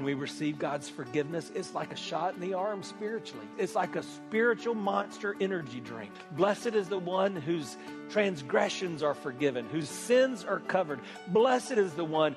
When 0.00 0.06
we 0.06 0.14
receive 0.14 0.58
God's 0.58 0.88
forgiveness, 0.88 1.52
it's 1.54 1.74
like 1.74 1.92
a 1.92 1.96
shot 1.96 2.32
in 2.32 2.40
the 2.40 2.54
arm 2.54 2.82
spiritually. 2.82 3.46
It's 3.58 3.74
like 3.74 3.96
a 3.96 4.02
spiritual 4.02 4.74
monster 4.74 5.36
energy 5.42 5.80
drink. 5.80 6.10
Blessed 6.38 6.68
is 6.68 6.88
the 6.88 6.98
one 6.98 7.36
whose 7.36 7.76
transgressions 8.08 9.02
are 9.02 9.12
forgiven, 9.12 9.68
whose 9.68 9.90
sins 9.90 10.42
are 10.42 10.60
covered. 10.60 11.00
Blessed 11.26 11.72
is 11.72 11.92
the 11.92 12.04
one 12.06 12.34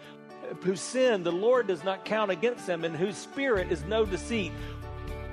whose 0.61 0.81
sin 0.81 1.23
the 1.23 1.31
Lord 1.31 1.67
does 1.67 1.85
not 1.85 2.03
count 2.03 2.31
against 2.31 2.67
them, 2.67 2.83
and 2.83 2.97
whose 2.97 3.15
spirit 3.15 3.71
is 3.71 3.85
no 3.85 4.05
deceit. 4.05 4.51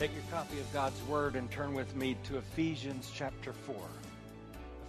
Take 0.00 0.14
your 0.14 0.24
copy 0.30 0.58
of 0.58 0.72
God's 0.72 1.02
Word 1.02 1.36
and 1.36 1.50
turn 1.50 1.74
with 1.74 1.94
me 1.94 2.16
to 2.24 2.38
Ephesians 2.38 3.10
chapter 3.14 3.52
4. 3.52 3.76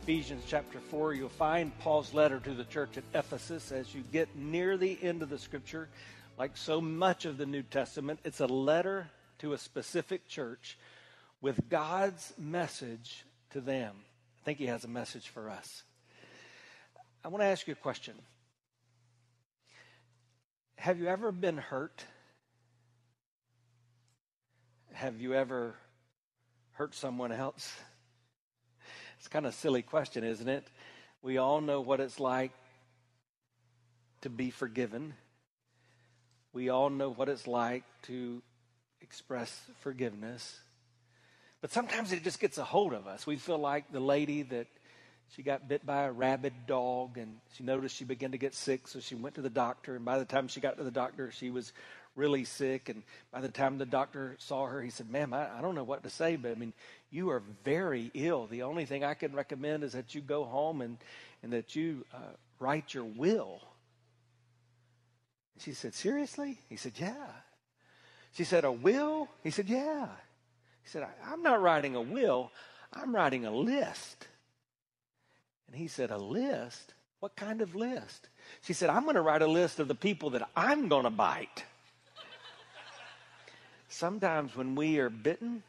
Ephesians 0.04 0.45
chapter 0.48 0.80
4, 0.80 1.16
you'll 1.16 1.28
find 1.28 1.78
Paul's 1.80 2.14
letter 2.14 2.40
to 2.40 2.54
the 2.54 2.64
church 2.64 2.95
at 2.95 3.04
Ephesus 3.14 3.73
as 3.73 3.94
you 3.94 4.06
get 4.14 4.34
near 4.38 4.78
the 4.78 4.98
end 5.02 5.22
of 5.22 5.30
the 5.30 5.38
scripture. 5.38 5.89
Like 6.38 6.56
so 6.56 6.80
much 6.80 7.26
of 7.26 7.38
the 7.38 7.45
New 7.45 7.62
Testament, 7.62 8.22
it's 8.23 8.39
a 8.39 8.48
letter 8.48 9.09
to 9.39 9.52
a 9.52 9.58
specific 9.58 10.30
church 10.30 10.78
with 11.42 11.67
God's 11.67 12.32
message 12.38 13.26
to 13.50 13.59
them. 13.59 13.94
I 14.42 14.45
think 14.45 14.59
he 14.59 14.67
has 14.67 14.86
a 14.86 14.88
message 14.88 15.28
for 15.28 15.50
us. 15.50 15.84
I 17.26 17.28
want 17.28 17.42
to 17.42 17.48
ask 17.48 17.67
you 17.67 17.73
a 17.73 17.76
question. 17.76 18.16
Have 20.78 21.00
you 21.00 21.08
ever 21.08 21.34
been 21.34 21.58
hurt? 21.58 22.06
Have 24.94 25.22
you 25.22 25.34
ever 25.34 25.75
hurt 26.73 26.94
someone 26.94 27.31
else? 27.31 27.73
It's 29.20 29.28
kind 29.28 29.45
of 29.45 29.53
a 29.53 29.56
silly 29.56 29.81
question, 29.81 30.23
isn't 30.23 30.48
it? 30.50 30.67
We 31.22 31.38
all 31.38 31.61
know 31.61 31.81
what 31.81 32.00
it's 32.00 32.20
like 32.20 32.52
to 34.22 34.30
be 34.30 34.50
forgiven. 34.50 35.14
We 36.53 36.70
all 36.70 36.89
know 36.89 37.11
what 37.11 37.30
it's 37.30 37.48
like 37.48 37.83
to 38.03 38.42
express 39.00 39.58
forgiveness. 39.80 40.59
But 41.61 41.72
sometimes 41.72 42.11
it 42.11 42.23
just 42.23 42.39
gets 42.39 42.58
a 42.58 42.64
hold 42.64 42.94
of 42.94 43.08
us. 43.08 43.26
We 43.26 43.38
feel 43.38 43.59
like 43.59 43.92
the 43.92 44.00
lady 44.00 44.44
that 44.44 44.67
she 45.36 45.44
got 45.44 45.67
bit 45.67 45.86
by 45.86 46.04
a 46.04 46.11
rabid 46.11 46.54
dog 46.67 47.17
and 47.17 47.38
she 47.55 47.64
noticed 47.64 47.95
she 47.95 48.04
began 48.04 48.32
to 48.32 48.38
get 48.38 48.54
sick, 48.54 48.88
so 48.88 48.99
she 48.99 49.15
went 49.15 49.36
to 49.36 49.42
the 49.42 49.49
doctor. 49.49 49.95
And 49.95 50.04
by 50.04 50.20
the 50.20 50.26
time 50.26 50.48
she 50.49 50.60
got 50.60 50.77
to 50.77 50.83
the 50.83 50.92
doctor, 50.92 51.32
she 51.32 51.49
was 51.49 51.71
really 52.16 52.44
sick. 52.44 52.89
And 52.89 53.04
by 53.32 53.42
the 53.42 53.49
time 53.49 53.77
the 53.77 53.86
doctor 53.86 54.36
saw 54.39 54.66
her, 54.66 54.82
he 54.82 54.89
said, 54.89 55.10
Ma'am, 55.10 55.33
I, 55.33 55.58
I 55.58 55.61
don't 55.61 55.76
know 55.76 55.83
what 55.83 56.04
to 56.04 56.10
say, 56.10 56.36
but 56.36 56.52
I 56.52 56.55
mean, 56.55 56.73
you 57.10 57.30
are 57.30 57.42
very 57.64 58.11
ill. 58.14 58.48
The 58.48 58.64
only 58.64 58.86
thing 58.86 59.04
I 59.04 59.14
can 59.14 59.33
recommend 59.33 59.83
is 59.83 59.94
that 59.94 60.16
you 60.16 60.21
go 60.21 60.44
home 60.44 60.82
and, 60.82 60.98
and 61.44 61.54
that 61.54 61.76
you 61.76 62.05
uh, 62.14 62.36
write 62.60 62.94
your 62.94 63.05
will. 63.05 63.61
She 65.60 65.73
said, 65.73 65.94
Seriously? 65.94 66.58
He 66.70 66.76
said, 66.76 66.94
Yeah. 66.95 67.27
She 68.33 68.44
said, 68.44 68.64
A 68.64 68.71
will? 68.71 69.27
He 69.44 69.52
said, 69.52 69.70
Yeah. 69.70 70.08
He 70.83 70.89
said, 70.89 71.05
I'm 71.26 71.44
not 71.44 71.61
writing 71.61 71.95
a 71.95 72.02
will, 72.02 72.52
I'm 72.92 73.14
writing 73.14 73.45
a 73.45 73.52
list. 73.52 74.27
And 75.67 75.76
he 75.76 75.88
said, 75.88 76.11
A 76.11 76.17
list? 76.17 76.94
What 77.20 77.36
kind 77.36 77.61
of 77.61 77.76
list? 77.76 78.30
She 78.61 78.73
said, 78.73 78.89
I'm 78.89 79.04
going 79.04 79.16
to 79.16 79.21
write 79.21 79.44
a 79.44 79.48
list 79.48 79.80
of 79.80 79.88
the 79.88 79.95
people 79.95 80.32
that 80.32 80.50
I'm 80.55 80.88
going 80.88 81.04
to 81.04 81.11
bite. 81.11 81.64
Sometimes 83.91 84.55
when 84.55 84.75
we 84.75 84.99
are 84.99 85.09
bitten, 85.09 85.63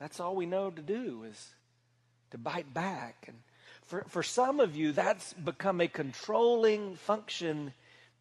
that's 0.00 0.18
all 0.18 0.34
we 0.34 0.46
know 0.46 0.70
to 0.70 0.80
do 0.80 1.24
is 1.28 1.54
to 2.30 2.38
bite 2.38 2.72
back. 2.72 3.26
And 3.28 3.36
for, 3.82 4.04
for 4.08 4.22
some 4.22 4.60
of 4.60 4.74
you, 4.74 4.92
that's 4.92 5.34
become 5.34 5.82
a 5.82 5.88
controlling 5.88 6.96
function 6.96 7.74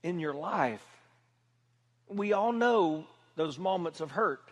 in 0.03 0.19
your 0.19 0.33
life. 0.33 0.85
We 2.09 2.33
all 2.33 2.51
know 2.51 3.05
those 3.37 3.57
moments 3.57 4.01
of 4.01 4.11
hurt. 4.11 4.43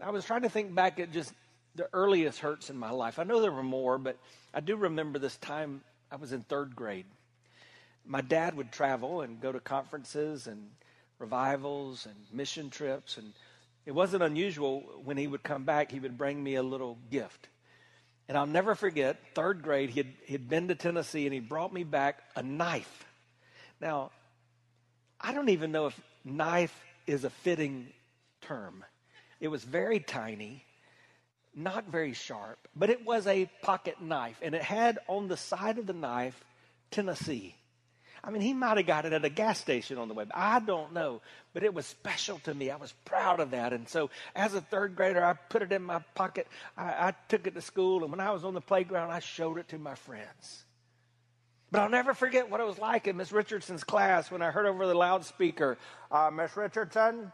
I 0.00 0.10
was 0.10 0.24
trying 0.24 0.42
to 0.42 0.48
think 0.48 0.74
back 0.74 0.98
at 0.98 1.12
just 1.12 1.32
the 1.76 1.88
earliest 1.92 2.40
hurts 2.40 2.70
in 2.70 2.76
my 2.76 2.90
life. 2.90 3.20
I 3.20 3.22
know 3.22 3.40
there 3.40 3.52
were 3.52 3.62
more, 3.62 3.98
but 3.98 4.18
I 4.52 4.58
do 4.58 4.74
remember 4.74 5.20
this 5.20 5.36
time 5.36 5.82
I 6.10 6.16
was 6.16 6.32
in 6.32 6.42
third 6.42 6.74
grade. 6.74 7.06
My 8.04 8.20
dad 8.20 8.56
would 8.56 8.72
travel 8.72 9.20
and 9.20 9.40
go 9.40 9.52
to 9.52 9.60
conferences 9.60 10.48
and 10.48 10.70
revivals 11.22 12.06
and 12.06 12.16
mission 12.32 12.68
trips. 12.68 13.16
And 13.16 13.32
it 13.86 13.92
wasn't 13.92 14.22
unusual 14.22 14.82
when 15.04 15.16
he 15.16 15.26
would 15.26 15.42
come 15.42 15.64
back, 15.64 15.90
he 15.90 16.00
would 16.00 16.18
bring 16.18 16.42
me 16.42 16.56
a 16.56 16.62
little 16.62 16.98
gift. 17.10 17.48
And 18.28 18.36
I'll 18.36 18.46
never 18.46 18.74
forget, 18.74 19.18
third 19.34 19.62
grade, 19.62 19.90
he 19.90 20.00
had, 20.00 20.12
he'd 20.26 20.48
been 20.48 20.68
to 20.68 20.74
Tennessee 20.74 21.26
and 21.26 21.34
he 21.34 21.40
brought 21.40 21.72
me 21.72 21.84
back 21.84 22.22
a 22.36 22.42
knife. 22.42 23.04
Now, 23.80 24.10
I 25.20 25.32
don't 25.32 25.48
even 25.48 25.72
know 25.72 25.86
if 25.86 26.00
knife 26.24 26.78
is 27.06 27.24
a 27.24 27.30
fitting 27.30 27.88
term. 28.42 28.84
It 29.40 29.48
was 29.48 29.64
very 29.64 29.98
tiny, 29.98 30.64
not 31.54 31.86
very 31.86 32.12
sharp, 32.12 32.58
but 32.76 32.90
it 32.90 33.04
was 33.04 33.26
a 33.26 33.50
pocket 33.62 34.00
knife. 34.00 34.38
And 34.40 34.54
it 34.54 34.62
had 34.62 34.98
on 35.08 35.28
the 35.28 35.36
side 35.36 35.78
of 35.78 35.86
the 35.86 35.92
knife 35.92 36.44
Tennessee. 36.90 37.56
I 38.24 38.30
mean, 38.30 38.42
he 38.42 38.54
might 38.54 38.76
have 38.76 38.86
got 38.86 39.04
it 39.04 39.12
at 39.12 39.24
a 39.24 39.28
gas 39.28 39.58
station 39.58 39.98
on 39.98 40.06
the 40.06 40.14
way. 40.14 40.24
I 40.32 40.60
don't 40.60 40.92
know. 40.92 41.20
But 41.52 41.64
it 41.64 41.74
was 41.74 41.86
special 41.86 42.38
to 42.40 42.54
me. 42.54 42.70
I 42.70 42.76
was 42.76 42.94
proud 43.04 43.40
of 43.40 43.50
that. 43.50 43.72
And 43.72 43.88
so, 43.88 44.10
as 44.36 44.54
a 44.54 44.60
third 44.60 44.94
grader, 44.94 45.24
I 45.24 45.32
put 45.32 45.62
it 45.62 45.72
in 45.72 45.82
my 45.82 45.98
pocket. 46.14 46.46
I, 46.76 46.84
I 46.84 47.14
took 47.28 47.48
it 47.48 47.54
to 47.54 47.60
school. 47.60 48.02
And 48.02 48.12
when 48.12 48.20
I 48.20 48.30
was 48.30 48.44
on 48.44 48.54
the 48.54 48.60
playground, 48.60 49.10
I 49.10 49.18
showed 49.18 49.58
it 49.58 49.68
to 49.68 49.78
my 49.78 49.96
friends. 49.96 50.64
But 51.72 51.80
I'll 51.80 51.88
never 51.88 52.14
forget 52.14 52.48
what 52.48 52.60
it 52.60 52.66
was 52.66 52.78
like 52.78 53.08
in 53.08 53.16
Miss 53.16 53.32
Richardson's 53.32 53.82
class 53.82 54.30
when 54.30 54.42
I 54.42 54.50
heard 54.50 54.66
over 54.66 54.86
the 54.86 54.94
loudspeaker, 54.94 55.78
uh, 56.10 56.30
Miss 56.32 56.56
Richardson? 56.56 57.32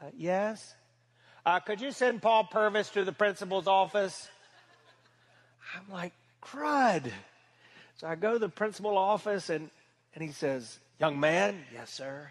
Uh, 0.00 0.06
yes? 0.16 0.74
Uh, 1.46 1.60
could 1.60 1.80
you 1.80 1.90
send 1.90 2.22
Paul 2.22 2.44
Purvis 2.44 2.90
to 2.90 3.04
the 3.04 3.12
principal's 3.12 3.66
office? 3.66 4.28
I'm 5.74 5.92
like, 5.92 6.12
crud. 6.42 7.10
So 7.96 8.06
I 8.06 8.14
go 8.14 8.34
to 8.34 8.38
the 8.38 8.48
principal 8.48 8.98
office 8.98 9.48
and 9.50 9.70
and 10.14 10.22
he 10.22 10.30
says, 10.30 10.78
Young 10.98 11.18
man, 11.18 11.64
yes, 11.72 11.90
sir. 11.90 12.30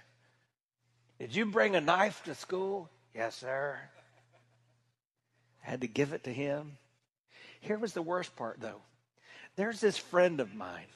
Did 1.20 1.36
you 1.36 1.46
bring 1.46 1.76
a 1.76 1.82
knife 1.82 2.24
to 2.26 2.36
school? 2.36 2.90
Yes, 3.14 3.36
sir. 3.36 3.78
I 5.66 5.70
had 5.70 5.82
to 5.82 5.88
give 5.88 6.14
it 6.14 6.24
to 6.24 6.34
him. 6.34 6.78
Here 7.62 7.78
was 7.78 7.94
the 7.94 8.02
worst 8.02 8.36
part, 8.36 8.60
though. 8.60 8.82
There's 9.56 9.80
this 9.80 9.98
friend 9.98 10.40
of 10.40 10.56
mine. 10.56 10.88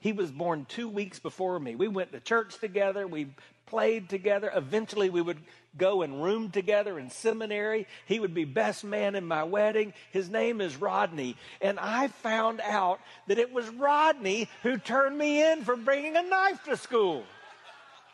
He 0.00 0.12
was 0.12 0.30
born 0.30 0.66
two 0.68 0.88
weeks 0.88 1.18
before 1.18 1.58
me. 1.58 1.74
We 1.74 1.88
went 1.88 2.12
to 2.12 2.20
church 2.20 2.58
together. 2.58 3.06
We 3.06 3.28
played 3.66 4.08
together. 4.08 4.50
Eventually, 4.54 5.10
we 5.10 5.20
would 5.20 5.38
go 5.76 6.02
and 6.02 6.22
room 6.22 6.50
together 6.50 6.98
in 6.98 7.10
seminary. 7.10 7.86
He 8.06 8.20
would 8.20 8.32
be 8.32 8.44
best 8.44 8.84
man 8.84 9.14
in 9.14 9.26
my 9.26 9.44
wedding. 9.44 9.92
His 10.12 10.30
name 10.30 10.60
is 10.60 10.76
Rodney. 10.76 11.36
And 11.60 11.78
I 11.78 12.08
found 12.08 12.60
out 12.60 13.00
that 13.26 13.38
it 13.38 13.52
was 13.52 13.68
Rodney 13.70 14.48
who 14.62 14.78
turned 14.78 15.18
me 15.18 15.50
in 15.52 15.64
for 15.64 15.76
bringing 15.76 16.16
a 16.16 16.22
knife 16.22 16.62
to 16.64 16.76
school. 16.76 17.24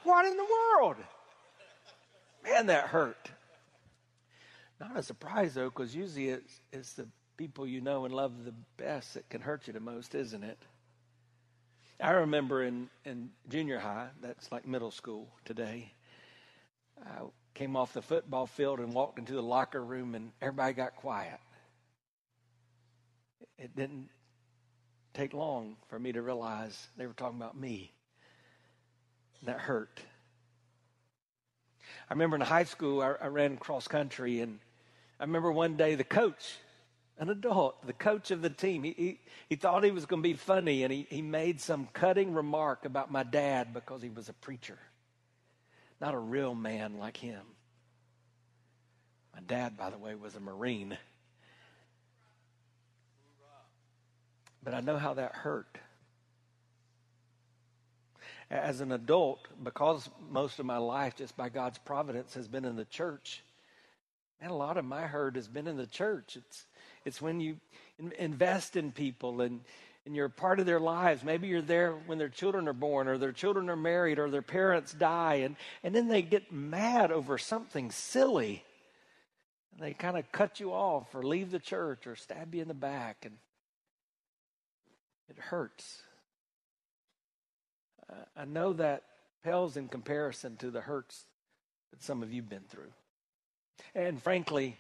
What 0.03 0.27
in 0.27 0.37
the 0.37 0.45
world? 0.45 0.97
Man, 2.45 2.67
that 2.67 2.89
hurt. 2.89 3.31
Not 4.81 4.97
a 4.97 5.03
surprise, 5.03 5.55
though, 5.55 5.71
because 5.71 5.95
usually 5.95 6.29
it's, 6.29 6.61
it's 6.73 6.93
the 6.95 7.07
people 7.37 7.67
you 7.67 7.81
know 7.81 8.05
and 8.05 8.15
love 8.15 8.45
the 8.45 8.55
best 8.77 9.15
that 9.15 9.29
can 9.29 9.41
hurt 9.41 9.67
you 9.67 9.73
the 9.73 9.81
most, 9.81 10.15
isn't 10.15 10.43
it? 10.43 10.59
I 12.01 12.11
remember 12.11 12.63
in, 12.63 12.89
in 13.05 13.31
junior 13.49 13.79
high, 13.79 14.09
that's 14.21 14.51
like 14.51 14.67
middle 14.67 14.91
school 14.91 15.29
today, 15.45 15.93
I 17.05 17.23
came 17.55 17.77
off 17.77 17.93
the 17.93 18.03
football 18.03 18.47
field 18.47 18.81
and 18.81 18.93
walked 18.93 19.19
into 19.19 19.33
the 19.33 19.43
locker 19.43 19.83
room, 19.83 20.15
and 20.15 20.33
everybody 20.43 20.75
got 20.75 20.97
quiet. 20.97 21.39
It 23.59 23.75
didn't 23.77 24.09
take 25.13 25.33
long 25.33 25.77
for 25.89 25.99
me 25.99 26.13
to 26.13 26.23
realize 26.23 26.89
they 26.97 27.07
were 27.07 27.13
talking 27.13 27.39
about 27.39 27.57
me. 27.57 27.93
That 29.45 29.61
hurt. 29.61 30.01
I 32.11 32.15
remember 32.15 32.37
in 32.37 32.43
high 32.43 32.65
school, 32.65 33.01
I, 33.03 33.15
I 33.23 33.27
ran 33.29 33.57
cross 33.57 33.87
country, 33.87 34.41
and 34.41 34.59
I 35.21 35.25
remember 35.25 35.53
one 35.53 35.77
day 35.77 35.95
the 35.95 36.05
coach, 36.05 36.57
an 37.19 37.29
adult, 37.29 37.87
the 37.87 37.93
coach 37.93 38.31
of 38.31 38.43
the 38.43 38.51
team, 38.51 38.83
he, 38.83 38.93
he, 38.93 39.21
he 39.49 39.57
thought 39.57 39.85
he 39.85 39.93
was 39.93 40.07
going 40.07 40.23
to 40.23 40.29
be 40.29 40.35
funny, 40.35 40.83
and 40.83 40.93
he, 40.93 41.07
he 41.09 41.23
made 41.23 41.61
some 41.61 41.89
cutting 41.93 42.35
remark 42.35 42.85
about 42.85 43.13
my 43.13 43.23
dad 43.23 43.73
because 43.73 44.03
he 44.03 44.09
was 44.09 44.29
a 44.29 44.33
preacher, 44.33 44.79
not 46.01 46.15
a 46.15 46.19
real 46.19 46.55
man 46.55 46.99
like 46.99 47.17
him. 47.17 47.43
My 49.33 49.41
dad, 49.47 49.77
by 49.77 49.91
the 49.91 49.99
way, 49.99 50.15
was 50.15 50.35
a 50.35 50.41
Marine. 50.41 50.97
But 54.63 54.75
I 54.75 54.81
know 54.81 54.97
how 54.97 55.15
that 55.15 55.33
hurt. 55.33 55.79
As 58.51 58.81
an 58.81 58.93
adult, 58.93 59.49
because 59.63 60.09
most 60.31 60.59
of 60.59 60.67
my 60.67 60.79
life, 60.79 61.17
just 61.17 61.37
by 61.37 61.49
God's 61.49 61.79
providence, 61.79 62.35
has 62.35 62.49
been 62.49 62.65
in 62.65 62.77
the 62.77 62.85
church, 62.85 63.43
and 64.41 64.51
a 64.51 64.55
lot 64.55 64.77
of 64.77 64.85
my 64.85 65.03
hurt 65.03 65.37
has 65.37 65.49
been 65.49 65.67
in 65.67 65.77
the 65.77 65.87
church. 65.87 66.37
It's, 66.37 66.67
it's 67.05 67.21
when 67.21 67.41
you 67.41 67.57
invest 68.19 68.77
in 68.77 68.93
people 68.93 69.41
and, 69.41 69.61
and 70.07 70.17
you're 70.17 70.27
a 70.27 70.31
part 70.31 70.61
of 70.61 70.67
their 70.67 70.81
lives. 70.81 71.23
Maybe 71.23 71.49
you're 71.49 71.63
there 71.63 71.93
when 72.07 72.19
their 72.19 72.29
children 72.29 72.69
are 72.69 72.73
born 72.73 73.09
or 73.09 73.19
their 73.19 73.33
children 73.33 73.71
are 73.71 73.77
married 73.77 74.19
or 74.19 74.31
their 74.31 74.43
parents 74.43 74.93
die, 74.93 75.37
and, 75.37 75.57
and 75.83 75.95
then 75.95 76.09
they 76.09 76.23
get 76.23 76.53
mad 76.53 77.13
over 77.13 77.39
something 77.39 77.91
silly. 77.91 78.65
And 79.73 79.83
they 79.83 79.93
kind 79.93 80.17
of 80.17 80.31
cut 80.31 80.61
you 80.61 80.73
off 80.73 81.15
or 81.15 81.23
leave 81.23 81.51
the 81.51 81.59
church 81.59 82.07
or 82.07 82.17
stab 82.17 82.55
you 82.55 82.63
in 82.63 82.69
the 82.69 82.75
back. 82.75 83.25
And 83.25 83.37
it 85.29 85.39
hurts. 85.39 86.03
I 88.37 88.45
know 88.45 88.75
that 88.75 89.03
pales 89.43 89.77
in 89.77 89.89
comparison 89.89 90.57
to 90.57 90.71
the 90.71 90.81
hurts 90.81 91.25
that 91.91 92.03
some 92.03 92.23
of 92.23 92.33
you've 92.33 92.49
been 92.49 92.65
through. 92.69 92.93
And 93.95 94.23
frankly, 94.23 94.77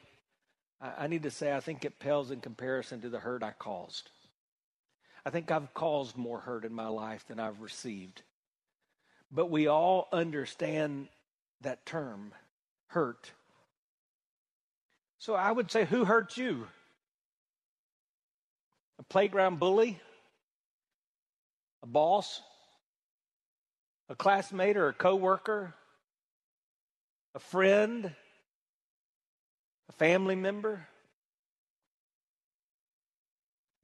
I, 0.80 1.04
I 1.04 1.06
need 1.06 1.22
to 1.24 1.30
say 1.30 1.54
I 1.54 1.60
think 1.60 1.84
it 1.84 1.98
pales 1.98 2.30
in 2.30 2.40
comparison 2.40 3.00
to 3.02 3.08
the 3.08 3.20
hurt 3.20 3.42
I 3.42 3.52
caused. 3.52 4.10
I 5.24 5.30
think 5.30 5.50
I've 5.50 5.72
caused 5.74 6.16
more 6.16 6.40
hurt 6.40 6.64
in 6.64 6.72
my 6.72 6.88
life 6.88 7.26
than 7.28 7.40
I've 7.40 7.60
received. 7.60 8.22
But 9.32 9.50
we 9.50 9.66
all 9.66 10.08
understand 10.12 11.08
that 11.62 11.86
term, 11.86 12.32
hurt. 12.88 13.32
So 15.18 15.34
I 15.34 15.50
would 15.50 15.70
say, 15.70 15.86
who 15.86 16.04
hurt 16.04 16.36
you? 16.36 16.66
A 18.98 19.02
playground 19.02 19.58
bully? 19.58 20.00
a 21.84 21.86
boss, 21.86 22.40
a 24.08 24.16
classmate 24.16 24.78
or 24.78 24.88
a 24.88 24.94
coworker, 24.94 25.74
a 27.34 27.38
friend, 27.38 28.14
a 29.88 29.92
family 29.92 30.34
member, 30.34 30.86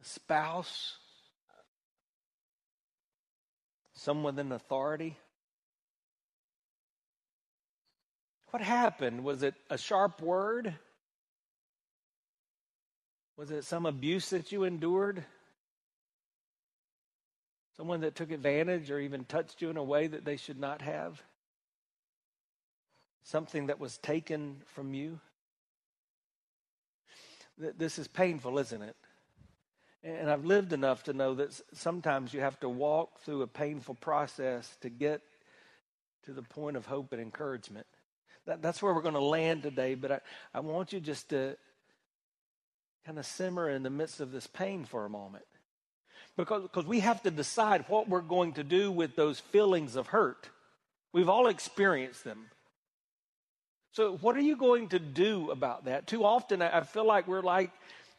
a 0.00 0.05
spouse, 0.05 0.97
someone 3.94 4.38
in 4.38 4.52
authority. 4.52 5.17
What 8.50 8.62
happened? 8.62 9.23
Was 9.23 9.43
it 9.43 9.55
a 9.69 9.79
sharp 9.79 10.20
word? 10.20 10.75
Was 13.37 13.50
it 13.50 13.64
some 13.64 13.87
abuse 13.87 14.31
that 14.31 14.53
you 14.53 14.64
endured? 14.64 15.25
Someone 17.76 18.00
that 18.00 18.14
took 18.14 18.31
advantage 18.31 18.91
or 18.91 18.99
even 18.99 19.25
touched 19.25 19.62
you 19.62 19.70
in 19.70 19.76
a 19.76 19.85
way 19.85 20.06
that 20.06 20.25
they 20.25 20.37
should 20.37 20.58
not 20.58 20.82
have? 20.82 21.23
Something 23.23 23.67
that 23.67 23.79
was 23.79 23.99
taken 23.99 24.62
from 24.67 24.93
you? 24.94 25.20
This 27.77 27.99
is 27.99 28.09
painful, 28.09 28.59
isn't 28.59 28.83
it? 28.83 28.97
And 30.03 30.31
I've 30.31 30.47
lived 30.47 30.73
enough 30.73 31.05
to 31.05 31.12
know 31.12 31.35
that 31.35 31.61
sometimes 31.75 32.33
you 32.33 32.41
have 32.41 32.59
to 32.61 32.69
walk 32.69 33.21
through 33.21 33.43
a 33.43 33.47
painful 33.47 33.97
process 33.97 34.77
to 34.81 34.89
get 34.89 35.21
to 36.25 36.33
the 36.33 36.43
point 36.43 36.77
of 36.77 36.87
hope 36.87 37.12
and 37.12 37.21
encouragement. 37.21 37.87
That, 38.47 38.62
that's 38.62 38.83
where 38.83 38.95
we're 38.95 39.03
going 39.03 39.15
to 39.15 39.21
land 39.21 39.62
today, 39.62 39.95
but 39.95 40.11
I, 40.11 40.21
I 40.55 40.61
want 40.61 40.95
you 40.95 41.01
just 41.01 41.29
to 41.31 41.57
kind 43.05 43.19
of 43.19 43.27
simmer 43.27 43.69
in 43.69 43.83
the 43.83 43.91
midst 43.91 44.21
of 44.21 44.33
this 44.33 44.47
pain 44.47 44.85
for 44.85 45.05
a 45.05 45.11
moment 45.11 45.45
because, 46.37 46.63
because 46.63 46.87
we 46.87 47.01
have 47.01 47.23
to 47.25 47.31
decide 47.31 47.85
what 47.89 48.09
we're 48.09 48.21
going 48.21 48.55
to 48.55 48.65
do 48.65 48.91
with 48.91 49.17
those 49.17 49.41
feelings 49.41 49.97
of 49.97 50.09
hurt. 50.09 50.49
We've 51.13 51.29
all 51.29 51.49
experienced 51.49 52.25
them. 52.25 52.47
So, 53.93 54.17
what 54.19 54.37
are 54.37 54.41
you 54.41 54.57
going 54.57 54.89
to 54.91 55.01
do 55.01 55.51
about 55.51 55.87
that? 55.87 56.07
Too 56.07 56.25
often, 56.25 56.63
I 56.63 56.83
feel 56.83 57.05
like 57.05 57.27
we're 57.27 57.43
like 57.43 57.73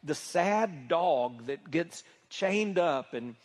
the 0.04 0.14
sad 0.14 0.88
dog 0.88 1.46
that 1.46 1.70
gets 1.70 2.04
chained 2.28 2.78
up 2.78 3.14
and 3.14 3.36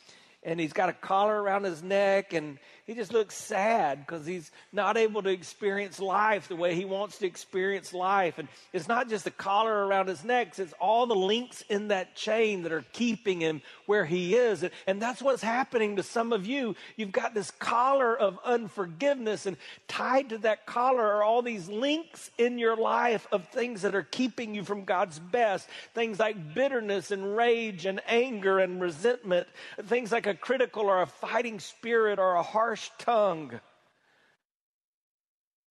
and 0.44 0.60
he's 0.60 0.74
got 0.74 0.90
a 0.90 0.94
collar 0.94 1.42
around 1.42 1.64
his 1.64 1.82
neck 1.84 2.34
and 2.34 2.58
he 2.88 2.94
just 2.94 3.12
looks 3.12 3.36
sad 3.36 4.00
because 4.00 4.26
he's 4.26 4.50
not 4.72 4.96
able 4.96 5.22
to 5.22 5.30
experience 5.30 6.00
life 6.00 6.48
the 6.48 6.56
way 6.56 6.74
he 6.74 6.86
wants 6.86 7.18
to 7.18 7.28
experience 7.28 7.94
life. 7.94 8.40
And 8.40 8.48
it's 8.72 8.88
not 8.88 9.10
just 9.10 9.26
the 9.26 9.32
collar 9.32 9.86
around 9.86 10.08
his 10.08 10.24
neck, 10.24 10.58
it's 10.58 10.74
all 10.80 11.06
the 11.06 11.14
links 11.14 11.66
in 11.68 11.90
that 11.90 12.16
chain 12.16 12.64
that 12.64 12.72
are 12.72 12.86
keeping 12.94 13.42
him 13.42 13.62
where 13.88 14.06
he 14.06 14.36
is. 14.36 14.64
And, 14.64 14.72
and 14.88 15.02
that's 15.02 15.22
what's 15.22 15.44
happening 15.44 15.98
to 15.98 16.04
some 16.04 16.32
of 16.32 16.48
you. 16.48 16.78
You've 16.96 17.12
got 17.12 17.34
this 17.34 17.52
collar 17.52 18.18
of 18.18 18.40
unforgiveness, 18.46 19.46
and 19.46 19.58
tied 19.90 20.30
to 20.30 20.38
that 20.40 20.66
collar 20.66 21.04
are 21.04 21.24
all 21.24 21.42
these 21.42 21.68
links 21.68 22.32
in 22.38 22.58
your 22.58 22.78
life 22.78 23.28
of 23.34 23.50
things 23.50 23.82
that 23.82 23.96
are 23.96 24.04
keeping 24.04 24.56
you 24.56 24.64
from 24.64 24.86
God's 24.86 25.20
best. 25.20 25.68
Things 25.94 26.20
like 26.20 26.54
bitterness 26.54 27.12
and 27.12 27.36
rage 27.36 27.86
and 27.86 28.00
anger 28.08 28.60
and 28.60 28.80
resentment, 28.80 29.48
things 29.84 30.14
like 30.14 30.26
a 30.26 30.34
critical 30.34 30.84
or 30.84 31.02
a 31.02 31.08
fighting 31.08 31.60
spirit 31.60 32.18
or 32.18 32.36
a 32.36 32.44
harsh 32.44 32.77
harsh 32.78 32.92
tongue. 33.00 33.60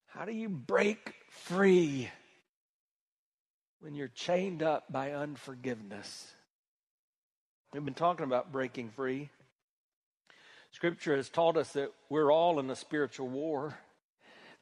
How 0.07 0.25
do 0.25 0.33
you 0.33 0.49
break 0.49 1.15
free 1.31 2.09
when 3.81 3.95
you're 3.95 4.09
chained 4.09 4.63
up 4.63 4.91
by 4.91 5.13
unforgiveness? 5.13 6.33
We've 7.73 7.85
been 7.85 7.95
talking 7.95 8.25
about 8.25 8.51
breaking 8.51 8.91
free. 8.91 9.31
Scripture 10.73 11.17
has 11.17 11.29
taught 11.29 11.57
us 11.57 11.73
that 11.75 11.93
we're 12.09 12.33
all 12.33 12.59
in 12.59 12.69
a 12.71 12.77
spiritual 12.77 13.29
war. 13.29 13.79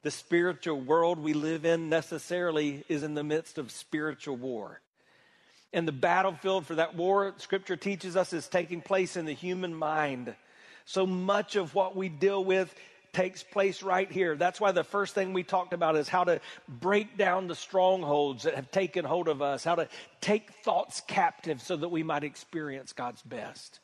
The 0.03 0.11
spiritual 0.11 0.79
world 0.79 1.17
we 1.17 1.33
live 1.33 1.65
in 1.65 1.89
necessarily 1.89 2.83
is 2.87 3.01
in 3.01 3.15
the 3.15 3.23
midst 3.23 3.57
of 3.57 3.71
spiritual 3.71 4.35
war. 4.35 4.81
And 5.73 5.87
the 5.87 5.93
battlefield 5.93 6.67
for 6.67 6.75
that 6.75 6.95
war, 6.95 7.33
Scripture 7.37 7.75
teaches 7.75 8.15
us, 8.15 8.33
is 8.33 8.47
taking 8.47 8.81
place 8.81 9.17
in 9.17 9.25
the 9.25 9.33
human 9.33 9.73
mind. 9.73 10.35
So 10.85 11.05
much 11.05 11.55
of 11.55 11.73
what 11.73 11.95
we 11.95 12.09
deal 12.09 12.43
with 12.43 12.73
takes 13.11 13.43
place 13.43 13.81
right 13.81 14.11
here. 14.11 14.35
That's 14.35 14.59
why 14.59 14.71
the 14.71 14.83
first 14.83 15.15
thing 15.15 15.33
we 15.33 15.43
talked 15.43 15.73
about 15.73 15.95
is 15.95 16.09
how 16.09 16.25
to 16.25 16.41
break 16.67 17.17
down 17.17 17.47
the 17.47 17.55
strongholds 17.55 18.43
that 18.43 18.55
have 18.55 18.69
taken 18.71 19.05
hold 19.05 19.29
of 19.29 19.41
us, 19.41 19.63
how 19.63 19.75
to 19.75 19.87
take 20.19 20.51
thoughts 20.63 21.01
captive 21.07 21.61
so 21.61 21.77
that 21.77 21.89
we 21.89 22.03
might 22.03 22.25
experience 22.25 22.91
God's 22.93 23.21
best. 23.21 23.79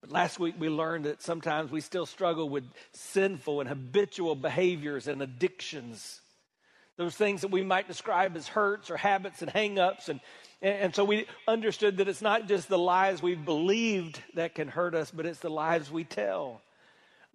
But 0.00 0.12
last 0.12 0.38
week 0.38 0.54
we 0.58 0.68
learned 0.68 1.04
that 1.04 1.22
sometimes 1.22 1.70
we 1.70 1.80
still 1.80 2.06
struggle 2.06 2.48
with 2.48 2.64
sinful 2.92 3.60
and 3.60 3.68
habitual 3.68 4.36
behaviors 4.36 5.08
and 5.08 5.20
addictions. 5.20 6.20
Those 6.96 7.16
things 7.16 7.40
that 7.42 7.50
we 7.50 7.64
might 7.64 7.88
describe 7.88 8.36
as 8.36 8.46
hurts 8.46 8.90
or 8.90 8.96
habits 8.96 9.42
and 9.42 9.52
hangups 9.52 10.08
and 10.08 10.20
and, 10.62 10.94
so 10.94 11.04
we 11.04 11.26
understood 11.48 11.96
that 11.98 12.08
it's 12.08 12.20
not 12.20 12.46
just 12.46 12.68
the 12.68 12.78
lies 12.78 13.22
we've 13.22 13.44
believed 13.44 14.20
that 14.34 14.54
can 14.54 14.68
hurt 14.68 14.94
us, 14.94 15.10
but 15.10 15.24
it's 15.24 15.38
the 15.38 15.48
lies 15.48 15.90
we 15.90 16.04
tell. 16.04 16.60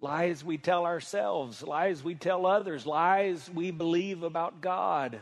Lies 0.00 0.44
we 0.44 0.58
tell 0.58 0.84
ourselves, 0.84 1.62
lies 1.62 2.04
we 2.04 2.14
tell 2.14 2.46
others, 2.46 2.86
lies 2.86 3.50
we 3.52 3.70
believe 3.70 4.22
about 4.22 4.60
God. 4.60 5.18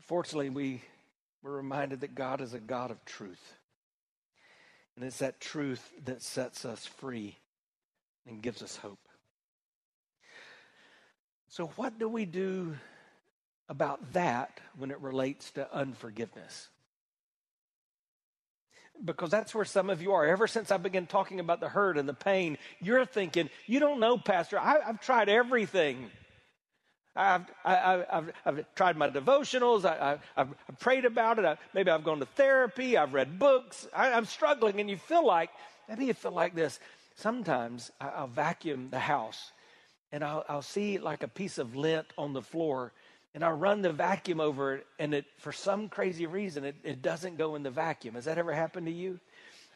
Fortunately, 0.00 0.50
we 0.50 0.82
were 1.42 1.52
reminded 1.52 2.00
that 2.00 2.14
God 2.14 2.40
is 2.40 2.54
a 2.54 2.58
God 2.58 2.90
of 2.90 3.04
truth. 3.04 3.54
And 4.96 5.04
it's 5.04 5.18
that 5.18 5.40
truth 5.40 5.92
that 6.06 6.22
sets 6.22 6.64
us 6.64 6.86
free 6.86 7.36
and 8.26 8.42
gives 8.42 8.62
us 8.62 8.76
hope. 8.76 8.98
So, 11.48 11.66
what 11.76 11.98
do 11.98 12.08
we 12.08 12.24
do 12.24 12.76
about 13.68 14.12
that 14.12 14.60
when 14.76 14.90
it 14.90 15.00
relates 15.00 15.50
to 15.52 15.74
unforgiveness. 15.74 16.68
Because 19.04 19.30
that's 19.30 19.54
where 19.54 19.64
some 19.64 19.90
of 19.90 20.02
you 20.02 20.12
are. 20.12 20.26
Ever 20.26 20.48
since 20.48 20.72
I 20.72 20.76
began 20.76 21.06
talking 21.06 21.38
about 21.38 21.60
the 21.60 21.68
hurt 21.68 21.98
and 21.98 22.08
the 22.08 22.14
pain, 22.14 22.58
you're 22.80 23.04
thinking, 23.04 23.48
you 23.66 23.78
don't 23.78 24.00
know, 24.00 24.18
Pastor, 24.18 24.58
I, 24.58 24.80
have 24.84 25.00
tried 25.00 25.28
everything. 25.28 26.10
I've, 27.14 27.44
I, 27.64 28.04
have 28.10 28.32
I've 28.44 28.74
tried 28.74 28.96
my 28.96 29.08
devotionals. 29.08 29.84
I, 29.84 30.18
have 30.36 30.54
prayed 30.80 31.04
about 31.04 31.38
it. 31.38 31.44
I, 31.44 31.58
maybe 31.74 31.90
I've 31.90 32.02
gone 32.02 32.18
to 32.18 32.26
therapy. 32.26 32.96
I've 32.96 33.14
read 33.14 33.38
books. 33.38 33.86
I, 33.94 34.08
am 34.08 34.24
struggling. 34.24 34.80
And 34.80 34.90
you 34.90 34.96
feel 34.96 35.24
like, 35.24 35.50
maybe 35.88 36.06
you 36.06 36.14
feel 36.14 36.32
like 36.32 36.56
this. 36.56 36.80
Sometimes 37.14 37.92
I, 38.00 38.20
will 38.20 38.28
vacuum 38.28 38.88
the 38.90 38.98
house 38.98 39.52
and 40.12 40.24
I'll, 40.24 40.44
I'll 40.48 40.62
see 40.62 40.98
like 40.98 41.22
a 41.22 41.28
piece 41.28 41.58
of 41.58 41.76
lint 41.76 42.06
on 42.16 42.32
the 42.32 42.42
floor 42.42 42.92
and 43.34 43.44
I'll 43.44 43.56
run 43.56 43.82
the 43.82 43.92
vacuum 43.92 44.40
over 44.40 44.76
it, 44.76 44.86
and 44.98 45.14
it, 45.14 45.26
for 45.38 45.52
some 45.52 45.88
crazy 45.88 46.26
reason, 46.26 46.64
it, 46.64 46.76
it 46.82 47.02
doesn't 47.02 47.38
go 47.38 47.54
in 47.54 47.62
the 47.62 47.70
vacuum. 47.70 48.14
Has 48.14 48.24
that 48.24 48.38
ever 48.38 48.52
happened 48.52 48.86
to 48.86 48.92
you? 48.92 49.20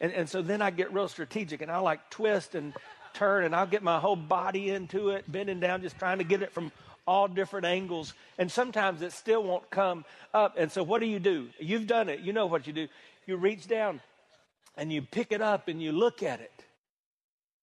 And, 0.01 0.11
and 0.11 0.27
so 0.29 0.41
then 0.41 0.61
I 0.61 0.71
get 0.71 0.93
real 0.93 1.07
strategic, 1.07 1.61
and 1.61 1.71
I'll 1.71 1.83
like 1.83 2.09
twist 2.09 2.55
and 2.55 2.73
turn, 3.13 3.45
and 3.45 3.55
I'll 3.55 3.67
get 3.67 3.83
my 3.83 3.99
whole 3.99 4.15
body 4.15 4.69
into 4.71 5.09
it, 5.09 5.31
bending 5.31 5.59
down, 5.59 5.81
just 5.81 5.97
trying 5.99 6.17
to 6.17 6.23
get 6.23 6.41
it 6.41 6.51
from 6.51 6.71
all 7.05 7.27
different 7.27 7.65
angles. 7.65 8.13
And 8.37 8.51
sometimes 8.51 9.01
it 9.01 9.11
still 9.11 9.43
won't 9.43 9.69
come 9.69 10.05
up. 10.33 10.55
And 10.57 10.71
so 10.71 10.83
what 10.83 10.99
do 10.99 11.05
you 11.05 11.19
do? 11.19 11.49
You've 11.59 11.87
done 11.87 12.09
it. 12.09 12.21
You 12.21 12.33
know 12.33 12.45
what 12.45 12.67
you 12.67 12.73
do. 12.73 12.87
You 13.25 13.37
reach 13.37 13.67
down 13.67 14.01
and 14.77 14.91
you 14.91 15.01
pick 15.01 15.31
it 15.31 15.41
up 15.41 15.67
and 15.67 15.81
you 15.81 15.91
look 15.91 16.23
at 16.23 16.39
it. 16.39 16.51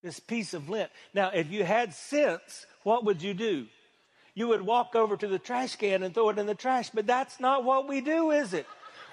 This 0.02 0.20
piece 0.20 0.54
of 0.54 0.68
lint. 0.68 0.90
Now, 1.12 1.30
if 1.34 1.50
you 1.50 1.64
had 1.64 1.94
sense, 1.94 2.66
what 2.84 3.04
would 3.04 3.22
you 3.22 3.34
do? 3.34 3.66
You 4.34 4.48
would 4.48 4.62
walk 4.62 4.94
over 4.94 5.16
to 5.16 5.28
the 5.28 5.38
trash 5.38 5.76
can 5.76 6.02
and 6.02 6.14
throw 6.14 6.30
it 6.30 6.38
in 6.38 6.46
the 6.46 6.54
trash. 6.54 6.90
But 6.90 7.06
that's 7.06 7.40
not 7.40 7.64
what 7.64 7.88
we 7.88 8.00
do, 8.00 8.30
is 8.30 8.54
it? 8.54 8.66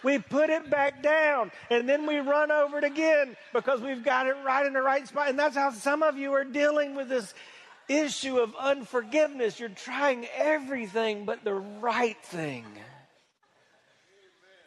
We 0.04 0.20
put 0.20 0.50
it 0.50 0.70
back 0.70 1.02
down 1.02 1.52
and 1.70 1.90
then 1.90 2.06
we 2.06 2.20
run 2.20 2.52
over 2.52 2.78
it 2.78 2.84
again 2.84 3.36
because 3.52 3.82
we've 3.82 4.04
got 4.04 4.28
it 4.28 4.36
right 4.46 4.66
in 4.66 4.74
the 4.74 4.82
right 4.82 5.08
spot. 5.08 5.30
And 5.30 5.40
that's 5.40 5.56
how 5.56 5.72
some 5.72 6.04
of 6.04 6.18
you 6.18 6.34
are 6.34 6.44
dealing 6.44 6.96
with 6.96 7.10
this 7.10 7.34
issue 7.90 8.38
of 8.38 8.56
unforgiveness. 8.60 9.60
You're 9.60 9.70
trying 9.70 10.28
everything 10.36 11.26
but 11.26 11.44
the 11.44 11.56
right 11.56 12.18
thing. 12.24 12.66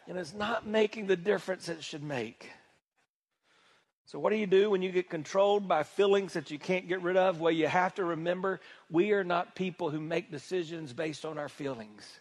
And 0.08 0.18
it's 0.18 0.34
not 0.34 0.66
making 0.66 1.06
the 1.06 1.16
difference 1.16 1.68
it 1.68 1.84
should 1.84 2.02
make. 2.02 2.50
So, 4.10 4.18
what 4.18 4.30
do 4.30 4.36
you 4.36 4.48
do 4.48 4.70
when 4.70 4.82
you 4.82 4.90
get 4.90 5.08
controlled 5.08 5.68
by 5.68 5.84
feelings 5.84 6.32
that 6.32 6.50
you 6.50 6.58
can't 6.58 6.88
get 6.88 7.00
rid 7.00 7.16
of? 7.16 7.40
Well, 7.40 7.52
you 7.52 7.68
have 7.68 7.94
to 7.94 8.04
remember 8.04 8.60
we 8.90 9.12
are 9.12 9.22
not 9.22 9.54
people 9.54 9.88
who 9.88 10.00
make 10.00 10.32
decisions 10.32 10.92
based 10.92 11.24
on 11.24 11.38
our 11.38 11.48
feelings. 11.48 12.18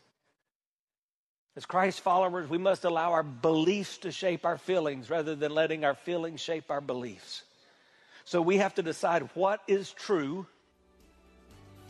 As 1.55 1.65
Christ 1.65 2.01
followers, 2.01 2.47
we 2.47 2.59
must 2.59 2.85
allow 2.85 3.13
our 3.13 3.23
beliefs 3.23 3.97
to 3.99 4.11
shape 4.11 4.45
our 4.45 4.59
feelings 4.59 5.09
rather 5.09 5.33
than 5.33 5.51
letting 5.51 5.83
our 5.83 5.95
feelings 5.95 6.41
shape 6.41 6.69
our 6.69 6.79
beliefs. 6.79 7.41
So, 8.23 8.39
we 8.39 8.57
have 8.57 8.75
to 8.75 8.83
decide 8.83 9.27
what 9.33 9.63
is 9.67 9.91
true 9.91 10.45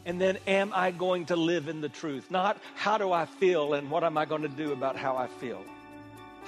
and 0.05 0.21
then 0.21 0.37
am 0.47 0.71
I 0.73 0.91
going 0.91 1.25
to 1.25 1.35
live 1.35 1.67
in 1.67 1.81
the 1.81 1.89
truth? 1.89 2.31
Not 2.31 2.57
how 2.73 2.97
do 2.97 3.11
I 3.11 3.25
feel 3.25 3.73
and 3.73 3.91
what 3.91 4.05
am 4.05 4.17
I 4.17 4.23
going 4.23 4.43
to 4.43 4.47
do 4.47 4.71
about 4.71 4.95
how 4.95 5.17
I 5.17 5.27
feel. 5.27 5.61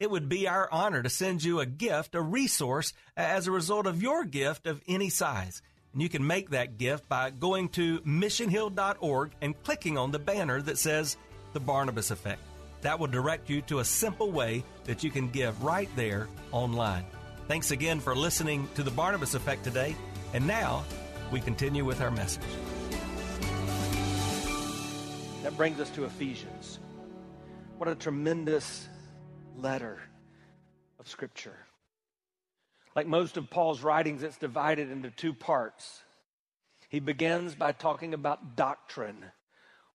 It 0.00 0.10
would 0.10 0.28
be 0.28 0.48
our 0.48 0.68
honor 0.72 1.02
to 1.02 1.08
send 1.08 1.44
you 1.44 1.60
a 1.60 1.66
gift, 1.66 2.16
a 2.16 2.20
resource, 2.20 2.92
as 3.16 3.46
a 3.46 3.52
result 3.52 3.86
of 3.86 4.02
your 4.02 4.24
gift 4.24 4.66
of 4.66 4.82
any 4.88 5.08
size. 5.08 5.62
And 5.92 6.02
you 6.02 6.08
can 6.08 6.26
make 6.26 6.50
that 6.50 6.78
gift 6.78 7.08
by 7.08 7.30
going 7.30 7.68
to 7.70 8.00
missionhill.org 8.00 9.32
and 9.40 9.62
clicking 9.62 9.96
on 9.96 10.10
the 10.10 10.18
banner 10.18 10.60
that 10.62 10.78
says 10.78 11.16
The 11.52 11.60
Barnabas 11.60 12.10
Effect. 12.10 12.40
That 12.80 12.98
will 12.98 13.06
direct 13.06 13.48
you 13.48 13.62
to 13.62 13.78
a 13.78 13.84
simple 13.84 14.32
way 14.32 14.64
that 14.84 15.04
you 15.04 15.12
can 15.12 15.30
give 15.30 15.62
right 15.62 15.88
there 15.94 16.28
online. 16.50 17.06
Thanks 17.46 17.70
again 17.70 18.00
for 18.00 18.16
listening 18.16 18.68
to 18.74 18.82
The 18.82 18.90
Barnabas 18.90 19.34
Effect 19.34 19.62
today. 19.62 19.94
And 20.32 20.44
now 20.44 20.84
we 21.30 21.40
continue 21.40 21.84
with 21.84 22.00
our 22.00 22.10
message. 22.10 22.42
That 25.44 25.56
brings 25.56 25.78
us 25.78 25.90
to 25.90 26.04
Ephesians. 26.04 26.80
What 27.78 27.88
a 27.88 27.94
tremendous 27.94 28.88
letter 29.56 30.00
of 30.98 31.08
Scripture. 31.08 31.56
Like 32.94 33.06
most 33.06 33.36
of 33.36 33.50
Paul's 33.50 33.82
writings, 33.82 34.22
it's 34.22 34.38
divided 34.38 34.90
into 34.90 35.10
two 35.10 35.32
parts. 35.32 36.02
He 36.88 37.00
begins 37.00 37.54
by 37.54 37.72
talking 37.72 38.14
about 38.14 38.56
doctrine, 38.56 39.24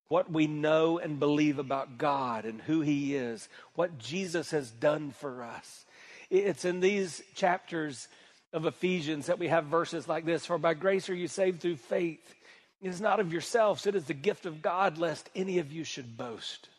what 0.09 0.31
we 0.31 0.47
know 0.47 0.99
and 0.99 1.19
believe 1.19 1.59
about 1.59 1.97
God 1.97 2.45
and 2.45 2.61
who 2.61 2.81
He 2.81 3.15
is, 3.15 3.47
what 3.75 3.97
Jesus 3.97 4.51
has 4.51 4.69
done 4.69 5.11
for 5.11 5.43
us. 5.43 5.85
It's 6.29 6.65
in 6.65 6.79
these 6.79 7.21
chapters 7.35 8.07
of 8.51 8.65
Ephesians 8.65 9.27
that 9.27 9.39
we 9.39 9.47
have 9.47 9.65
verses 9.65 10.07
like 10.07 10.25
this 10.25 10.45
For 10.45 10.57
by 10.57 10.73
grace 10.73 11.09
are 11.09 11.15
you 11.15 11.27
saved 11.27 11.61
through 11.61 11.77
faith 11.77 12.35
it 12.81 12.87
is 12.87 13.01
not 13.01 13.19
of 13.19 13.33
yourselves, 13.33 13.85
it 13.87 13.95
is 13.95 14.05
the 14.05 14.13
gift 14.13 14.45
of 14.45 14.61
God, 14.61 14.97
lest 14.97 15.29
any 15.35 15.59
of 15.59 15.71
you 15.71 15.83
should 15.83 16.17
boast. 16.17 16.69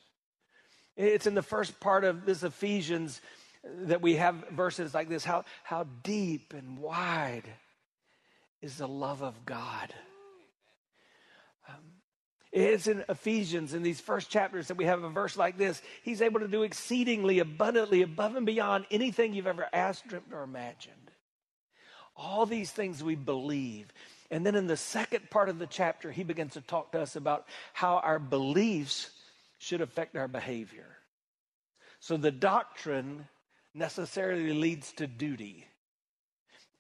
It's 1.01 1.27
in 1.27 1.35
the 1.35 1.43
first 1.43 1.81
part 1.81 2.05
of 2.05 2.27
this 2.27 2.43
Ephesians 2.43 3.23
that 3.65 4.03
we 4.03 4.17
have 4.17 4.51
verses 4.51 4.93
like 4.93 5.09
this 5.09 5.25
how, 5.25 5.45
how 5.63 5.87
deep 6.03 6.53
and 6.53 6.79
wide 6.79 7.45
is 8.61 8.77
the 8.77 8.87
love 8.87 9.23
of 9.23 9.47
God. 9.47 9.95
Um, 11.67 11.77
it's 12.53 12.87
in 12.87 13.03
Ephesians, 13.09 13.73
in 13.73 13.83
these 13.83 14.01
first 14.01 14.29
chapters, 14.29 14.69
that 14.69 14.77
we 14.77 14.85
have 14.85 15.03
a 15.03 15.09
verse 15.09 15.39
like 15.39 15.57
this. 15.57 15.81
He's 16.03 16.21
able 16.21 16.41
to 16.41 16.49
do 16.49 16.65
exceedingly 16.65 17.39
abundantly 17.39 18.03
above 18.03 18.37
and 18.37 18.45
beyond 18.45 18.85
anything 18.91 19.33
you've 19.33 19.47
ever 19.47 19.67
asked, 19.73 20.07
dreamt, 20.07 20.27
or 20.33 20.43
imagined. 20.43 20.95
All 22.15 22.45
these 22.45 22.73
things 22.73 23.03
we 23.03 23.15
believe. 23.15 23.91
And 24.31 24.45
then 24.45 24.55
in 24.55 24.67
the 24.67 24.77
second 24.77 25.31
part 25.31 25.49
of 25.49 25.59
the 25.59 25.67
chapter, 25.67 26.11
he 26.11 26.25
begins 26.25 26.55
to 26.55 26.61
talk 26.61 26.93
to 26.93 27.01
us 27.01 27.17
about 27.17 27.47
how 27.73 27.97
our 27.97 28.19
beliefs 28.19 29.11
should 29.61 29.81
affect 29.83 30.17
our 30.17 30.29
behavior. 30.29 30.90
So 32.01 32.17
the 32.17 32.31
doctrine 32.31 33.29
necessarily 33.75 34.53
leads 34.53 34.93
to 34.95 35.07
duty. 35.07 35.67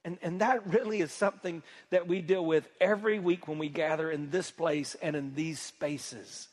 And, 0.04 0.18
and 0.22 0.40
that 0.40 0.66
really 0.66 1.00
is 1.00 1.12
something 1.12 1.62
that 1.90 2.08
we 2.08 2.22
deal 2.22 2.44
with 2.44 2.66
every 2.80 3.18
week 3.18 3.46
when 3.46 3.58
we 3.58 3.68
gather 3.68 4.10
in 4.10 4.30
this 4.30 4.50
place 4.50 4.96
and 5.02 5.14
in 5.14 5.34
these 5.34 5.60
spaces. 5.60 6.48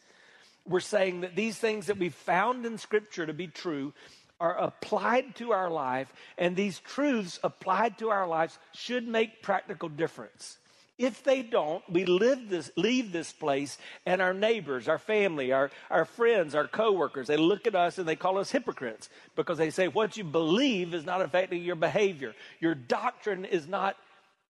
We're 0.67 0.81
saying 0.81 1.21
that 1.21 1.35
these 1.35 1.57
things 1.57 1.87
that 1.87 1.97
we 1.97 2.09
found 2.09 2.65
in 2.65 2.77
Scripture 2.77 3.25
to 3.25 3.33
be 3.33 3.47
true 3.47 3.93
are 4.39 4.57
applied 4.57 5.35
to 5.35 5.53
our 5.53 5.69
life, 5.69 6.11
and 6.37 6.55
these 6.55 6.79
truths 6.79 7.39
applied 7.43 7.97
to 7.99 8.09
our 8.09 8.27
lives 8.27 8.59
should 8.73 9.07
make 9.07 9.41
practical 9.41 9.89
difference. 9.89 10.57
If 10.97 11.23
they 11.23 11.43
don't, 11.43 11.87
we 11.89 12.05
live 12.05 12.49
this, 12.49 12.71
leave 12.75 13.11
this 13.11 13.31
place, 13.31 13.77
and 14.05 14.19
our 14.19 14.33
neighbors, 14.33 14.87
our 14.87 14.97
family, 14.97 15.51
our, 15.51 15.69
our 15.91 16.05
friends, 16.05 16.55
our 16.55 16.67
coworkers, 16.67 17.27
they 17.27 17.37
look 17.37 17.67
at 17.67 17.75
us 17.75 17.99
and 17.99 18.07
they 18.07 18.15
call 18.15 18.39
us 18.39 18.49
hypocrites 18.49 19.07
because 19.35 19.59
they 19.59 19.69
say 19.69 19.87
what 19.87 20.17
you 20.17 20.23
believe 20.23 20.95
is 20.95 21.05
not 21.05 21.21
affecting 21.21 21.61
your 21.61 21.75
behavior. 21.75 22.33
Your 22.59 22.73
doctrine 22.73 23.45
is 23.45 23.67
not 23.67 23.95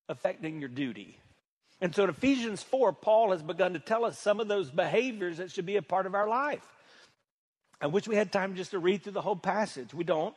affecting 0.08 0.58
your 0.60 0.70
duty. 0.70 1.18
And 1.82 1.94
so 1.94 2.04
in 2.04 2.10
Ephesians 2.10 2.62
4, 2.62 2.94
Paul 2.94 3.32
has 3.32 3.42
begun 3.42 3.74
to 3.74 3.78
tell 3.78 4.06
us 4.06 4.18
some 4.18 4.40
of 4.40 4.48
those 4.48 4.70
behaviors 4.70 5.36
that 5.36 5.50
should 5.50 5.66
be 5.66 5.76
a 5.76 5.82
part 5.82 6.06
of 6.06 6.14
our 6.14 6.28
life. 6.28 6.66
I 7.80 7.88
wish 7.88 8.08
we 8.08 8.16
had 8.16 8.32
time 8.32 8.56
just 8.56 8.70
to 8.72 8.78
read 8.78 9.02
through 9.02 9.12
the 9.12 9.20
whole 9.20 9.36
passage. 9.36 9.92
We 9.92 10.02
don't. 10.02 10.34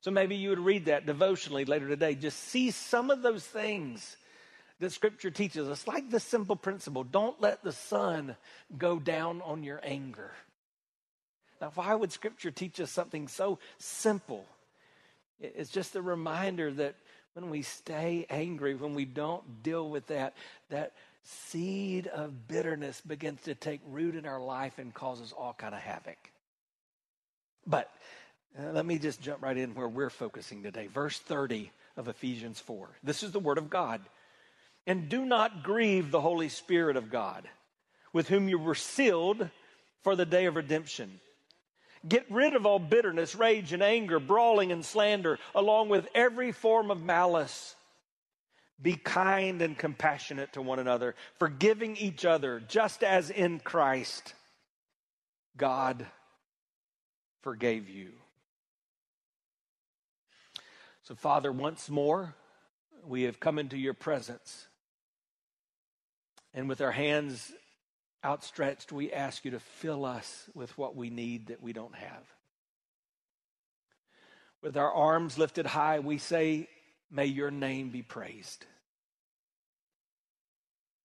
So 0.00 0.10
maybe 0.10 0.36
you 0.36 0.48
would 0.48 0.58
read 0.58 0.86
that 0.86 1.06
devotionally 1.06 1.66
later 1.66 1.86
today. 1.86 2.14
Just 2.14 2.38
see 2.38 2.70
some 2.70 3.10
of 3.10 3.22
those 3.22 3.44
things 3.44 4.16
that 4.80 4.92
scripture 4.92 5.30
teaches 5.30 5.68
us, 5.68 5.86
like 5.86 6.10
this 6.10 6.24
simple 6.24 6.56
principle 6.56 7.04
don't 7.04 7.40
let 7.40 7.62
the 7.62 7.72
sun 7.72 8.36
go 8.76 8.98
down 8.98 9.42
on 9.42 9.62
your 9.62 9.80
anger. 9.82 10.30
Now, 11.60 11.72
why 11.74 11.94
would 11.94 12.12
scripture 12.12 12.50
teach 12.50 12.80
us 12.80 12.90
something 12.90 13.28
so 13.28 13.58
simple? 13.78 14.44
It's 15.40 15.70
just 15.70 15.96
a 15.96 16.02
reminder 16.02 16.70
that 16.72 16.96
when 17.34 17.50
we 17.50 17.62
stay 17.62 18.26
angry, 18.30 18.74
when 18.74 18.94
we 18.94 19.04
don't 19.04 19.62
deal 19.62 19.88
with 19.88 20.06
that, 20.08 20.34
that 20.70 20.92
seed 21.22 22.06
of 22.06 22.46
bitterness 22.48 23.00
begins 23.00 23.40
to 23.42 23.54
take 23.54 23.80
root 23.88 24.14
in 24.14 24.26
our 24.26 24.40
life 24.40 24.78
and 24.78 24.92
causes 24.92 25.32
all 25.32 25.54
kind 25.56 25.74
of 25.74 25.80
havoc. 25.80 26.18
But 27.66 27.90
uh, 28.58 28.70
let 28.72 28.86
me 28.86 28.98
just 28.98 29.20
jump 29.20 29.42
right 29.42 29.56
in 29.56 29.74
where 29.74 29.88
we're 29.88 30.10
focusing 30.10 30.62
today. 30.62 30.86
Verse 30.86 31.18
30 31.18 31.70
of 31.96 32.08
Ephesians 32.08 32.60
4. 32.60 32.88
This 33.02 33.22
is 33.22 33.32
the 33.32 33.40
word 33.40 33.58
of 33.58 33.70
God. 33.70 34.00
And 34.86 35.08
do 35.08 35.24
not 35.24 35.62
grieve 35.62 36.10
the 36.10 36.20
Holy 36.20 36.48
Spirit 36.48 36.96
of 36.96 37.10
God, 37.10 37.48
with 38.12 38.28
whom 38.28 38.48
you 38.48 38.58
were 38.58 38.74
sealed 38.74 39.48
for 40.02 40.14
the 40.14 40.26
day 40.26 40.44
of 40.46 40.56
redemption. 40.56 41.20
Get 42.06 42.30
rid 42.30 42.54
of 42.54 42.66
all 42.66 42.78
bitterness, 42.78 43.34
rage, 43.34 43.72
and 43.72 43.82
anger, 43.82 44.20
brawling 44.20 44.72
and 44.72 44.84
slander, 44.84 45.38
along 45.54 45.88
with 45.88 46.06
every 46.14 46.52
form 46.52 46.90
of 46.90 47.02
malice. 47.02 47.74
Be 48.80 48.94
kind 48.94 49.62
and 49.62 49.78
compassionate 49.78 50.52
to 50.52 50.62
one 50.62 50.78
another, 50.78 51.14
forgiving 51.38 51.96
each 51.96 52.26
other, 52.26 52.60
just 52.60 53.02
as 53.02 53.30
in 53.30 53.58
Christ 53.60 54.34
God 55.56 56.04
forgave 57.40 57.88
you. 57.88 58.12
So, 61.04 61.14
Father, 61.14 61.52
once 61.52 61.88
more, 61.88 62.34
we 63.06 63.22
have 63.22 63.40
come 63.40 63.58
into 63.58 63.78
your 63.78 63.94
presence. 63.94 64.66
And 66.54 66.68
with 66.68 66.80
our 66.80 66.92
hands 66.92 67.52
outstretched, 68.24 68.92
we 68.92 69.12
ask 69.12 69.44
you 69.44 69.50
to 69.50 69.60
fill 69.60 70.04
us 70.04 70.48
with 70.54 70.76
what 70.78 70.94
we 70.94 71.10
need 71.10 71.48
that 71.48 71.62
we 71.62 71.72
don't 71.72 71.94
have. 71.94 72.22
With 74.62 74.76
our 74.76 74.90
arms 74.90 75.36
lifted 75.36 75.66
high, 75.66 75.98
we 75.98 76.18
say, 76.18 76.68
May 77.10 77.26
your 77.26 77.50
name 77.50 77.90
be 77.90 78.02
praised. 78.02 78.64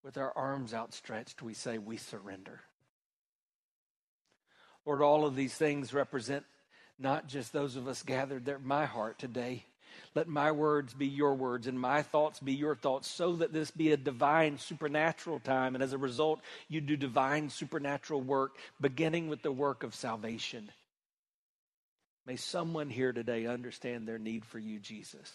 With 0.04 0.18
our 0.18 0.32
arms 0.36 0.74
outstretched, 0.74 1.42
we 1.42 1.54
say, 1.54 1.78
We 1.78 1.98
surrender. 1.98 2.62
Lord, 4.86 5.02
all 5.02 5.26
of 5.26 5.36
these 5.36 5.54
things 5.54 5.94
represent 5.94 6.46
not 6.98 7.28
just 7.28 7.52
those 7.52 7.76
of 7.76 7.88
us 7.88 8.02
gathered 8.02 8.46
there, 8.46 8.60
my 8.60 8.86
heart 8.86 9.20
today. 9.20 9.66
Let 10.16 10.28
my 10.28 10.52
words 10.52 10.94
be 10.94 11.08
your 11.08 11.36
words 11.36 11.68
and 11.68 11.80
my 11.80 12.02
thoughts 12.02 12.40
be 12.40 12.54
your 12.54 12.76
thoughts, 12.76 13.10
so 13.10 13.38
that 13.38 13.54
this 13.54 13.72
be 13.72 13.92
a 13.92 13.98
divine, 13.98 14.58
supernatural 14.58 15.40
time. 15.40 15.76
And 15.76 15.84
as 15.84 15.94
a 15.94 15.98
result, 15.98 16.42
you 16.68 16.82
do 16.82 16.98
divine, 16.98 17.50
supernatural 17.50 18.22
work, 18.22 18.58
beginning 18.80 19.28
with 19.28 19.42
the 19.42 19.52
work 19.52 19.84
of 19.84 19.96
salvation. 19.96 20.70
May 22.26 22.36
someone 22.36 22.90
here 22.90 23.12
today 23.12 23.48
understand 23.48 24.08
their 24.08 24.20
need 24.20 24.46
for 24.46 24.60
you, 24.60 24.80
Jesus. 24.80 25.32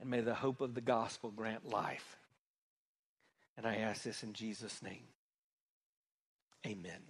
And 0.00 0.08
may 0.08 0.20
the 0.20 0.34
hope 0.34 0.60
of 0.60 0.74
the 0.74 0.80
gospel 0.80 1.30
grant 1.30 1.68
life. 1.68 2.16
And 3.56 3.66
I 3.66 3.76
ask 3.76 4.02
this 4.02 4.22
in 4.22 4.32
Jesus' 4.32 4.82
name. 4.82 5.02
Amen. 6.66 7.09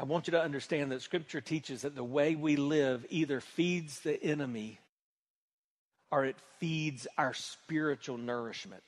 I 0.00 0.04
want 0.04 0.28
you 0.28 0.30
to 0.30 0.42
understand 0.42 0.92
that 0.92 1.02
Scripture 1.02 1.42
teaches 1.42 1.82
that 1.82 1.94
the 1.94 2.02
way 2.02 2.34
we 2.34 2.56
live 2.56 3.04
either 3.10 3.42
feeds 3.42 4.00
the 4.00 4.20
enemy 4.24 4.80
or 6.10 6.24
it 6.24 6.36
feeds 6.58 7.06
our 7.18 7.34
spiritual 7.34 8.16
nourishment. 8.16 8.82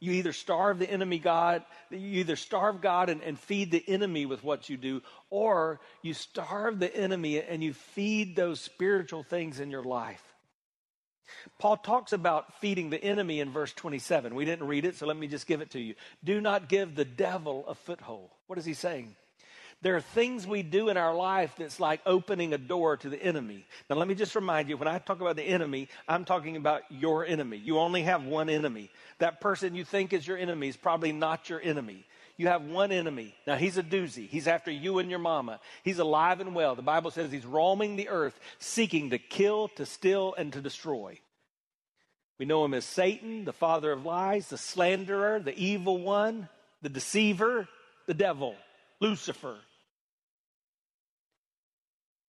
You 0.00 0.12
either 0.12 0.32
starve 0.32 0.78
the 0.78 0.90
enemy 0.90 1.18
God, 1.18 1.62
you 1.90 2.20
either 2.20 2.36
starve 2.36 2.80
God 2.80 3.10
and, 3.10 3.22
and, 3.22 3.38
feed 3.38 3.70
the 3.70 3.84
enemy 3.86 4.24
with 4.24 4.42
what 4.42 4.70
you 4.70 4.78
do, 4.78 5.02
or 5.28 5.78
you 6.00 6.14
starve 6.14 6.78
the 6.78 6.94
enemy 6.96 7.42
and 7.42 7.62
you 7.62 7.74
feed 7.74 8.34
those 8.34 8.62
spiritual 8.62 9.24
things 9.24 9.60
in 9.60 9.70
your 9.70 9.84
life. 9.84 10.22
Paul 11.58 11.76
talks 11.76 12.14
about 12.14 12.60
feeding 12.62 12.88
the 12.88 13.02
enemy 13.04 13.40
in 13.40 13.50
verse 13.50 13.74
27. 13.74 14.34
We 14.34 14.46
didn't 14.46 14.68
read 14.68 14.86
it, 14.86 14.96
so 14.96 15.06
let 15.06 15.18
me 15.18 15.26
just 15.26 15.46
give 15.46 15.60
it 15.60 15.72
to 15.72 15.80
you. 15.80 15.96
Do 16.24 16.40
not 16.40 16.70
give 16.70 16.94
the 16.94 17.04
devil 17.04 17.66
a 17.68 17.74
foothold. 17.74 18.30
What 18.46 18.58
is 18.58 18.64
he 18.64 18.72
saying? 18.72 19.14
There 19.82 19.94
are 19.96 20.00
things 20.00 20.46
we 20.46 20.62
do 20.62 20.88
in 20.88 20.96
our 20.96 21.14
life 21.14 21.54
that's 21.58 21.78
like 21.78 22.00
opening 22.06 22.54
a 22.54 22.58
door 22.58 22.96
to 22.96 23.08
the 23.08 23.22
enemy. 23.22 23.66
Now, 23.88 23.96
let 23.96 24.08
me 24.08 24.14
just 24.14 24.34
remind 24.34 24.68
you 24.68 24.76
when 24.76 24.88
I 24.88 24.98
talk 24.98 25.20
about 25.20 25.36
the 25.36 25.42
enemy, 25.42 25.88
I'm 26.08 26.24
talking 26.24 26.56
about 26.56 26.82
your 26.88 27.26
enemy. 27.26 27.58
You 27.58 27.78
only 27.78 28.02
have 28.02 28.24
one 28.24 28.48
enemy. 28.48 28.90
That 29.18 29.40
person 29.40 29.74
you 29.74 29.84
think 29.84 30.12
is 30.12 30.26
your 30.26 30.38
enemy 30.38 30.68
is 30.68 30.76
probably 30.76 31.12
not 31.12 31.50
your 31.50 31.60
enemy. 31.60 32.06
You 32.38 32.48
have 32.48 32.62
one 32.62 32.90
enemy. 32.90 33.34
Now, 33.46 33.56
he's 33.56 33.78
a 33.78 33.82
doozy. 33.82 34.28
He's 34.28 34.48
after 34.48 34.70
you 34.70 34.98
and 34.98 35.10
your 35.10 35.18
mama. 35.18 35.60
He's 35.82 35.98
alive 35.98 36.40
and 36.40 36.54
well. 36.54 36.74
The 36.74 36.82
Bible 36.82 37.10
says 37.10 37.30
he's 37.30 37.46
roaming 37.46 37.96
the 37.96 38.08
earth, 38.08 38.38
seeking 38.58 39.10
to 39.10 39.18
kill, 39.18 39.68
to 39.76 39.86
steal, 39.86 40.34
and 40.34 40.52
to 40.54 40.60
destroy. 40.60 41.20
We 42.38 42.44
know 42.44 42.64
him 42.64 42.74
as 42.74 42.84
Satan, 42.84 43.44
the 43.44 43.52
father 43.52 43.92
of 43.92 44.04
lies, 44.04 44.48
the 44.48 44.58
slanderer, 44.58 45.40
the 45.40 45.56
evil 45.56 45.98
one, 45.98 46.48
the 46.82 46.90
deceiver, 46.90 47.68
the 48.06 48.14
devil, 48.14 48.54
Lucifer. 49.00 49.56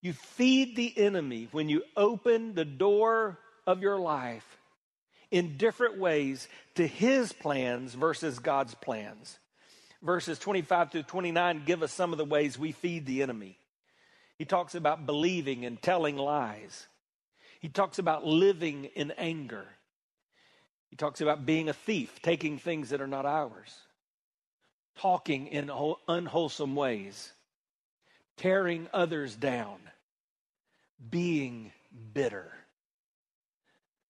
You 0.02 0.14
feed 0.14 0.76
the 0.76 0.94
enemy 0.98 1.48
when 1.52 1.70
you 1.70 1.84
open 1.96 2.54
the 2.54 2.66
door 2.66 3.40
of 3.66 3.82
your 3.82 4.00
life 4.00 4.58
in 5.32 5.58
different 5.58 5.98
ways 5.98 6.48
to 6.76 6.88
his 6.88 7.34
plans 7.34 7.94
versus 7.94 8.40
God's 8.40 8.76
plans. 8.76 9.38
Verses 10.02 10.40
25 10.40 10.92
through 10.92 11.04
29 11.04 11.64
give 11.66 11.84
us 11.84 11.92
some 11.92 12.12
of 12.12 12.18
the 12.18 12.26
ways 12.26 12.58
we 12.58 12.72
feed 12.72 13.06
the 13.06 13.24
enemy. 13.24 13.58
He 14.38 14.46
talks 14.46 14.76
about 14.76 15.06
believing 15.06 15.66
and 15.66 15.82
telling 15.82 16.16
lies. 16.16 16.88
He 17.60 17.70
talks 17.70 17.98
about 17.98 18.26
living 18.26 18.86
in 18.96 19.12
anger. 19.12 19.66
He 20.90 20.96
talks 20.96 21.22
about 21.22 21.46
being 21.46 21.70
a 21.70 21.74
thief, 21.74 22.22
taking 22.22 22.60
things 22.60 22.90
that 22.90 23.02
are 23.02 23.08
not 23.08 23.26
ours, 23.26 23.76
talking 25.00 25.48
in 25.48 25.72
unwholesome 26.08 26.76
ways, 26.76 27.32
tearing 28.38 28.88
others 28.94 29.36
down, 29.36 29.78
being 31.10 31.72
bitter. 32.14 32.52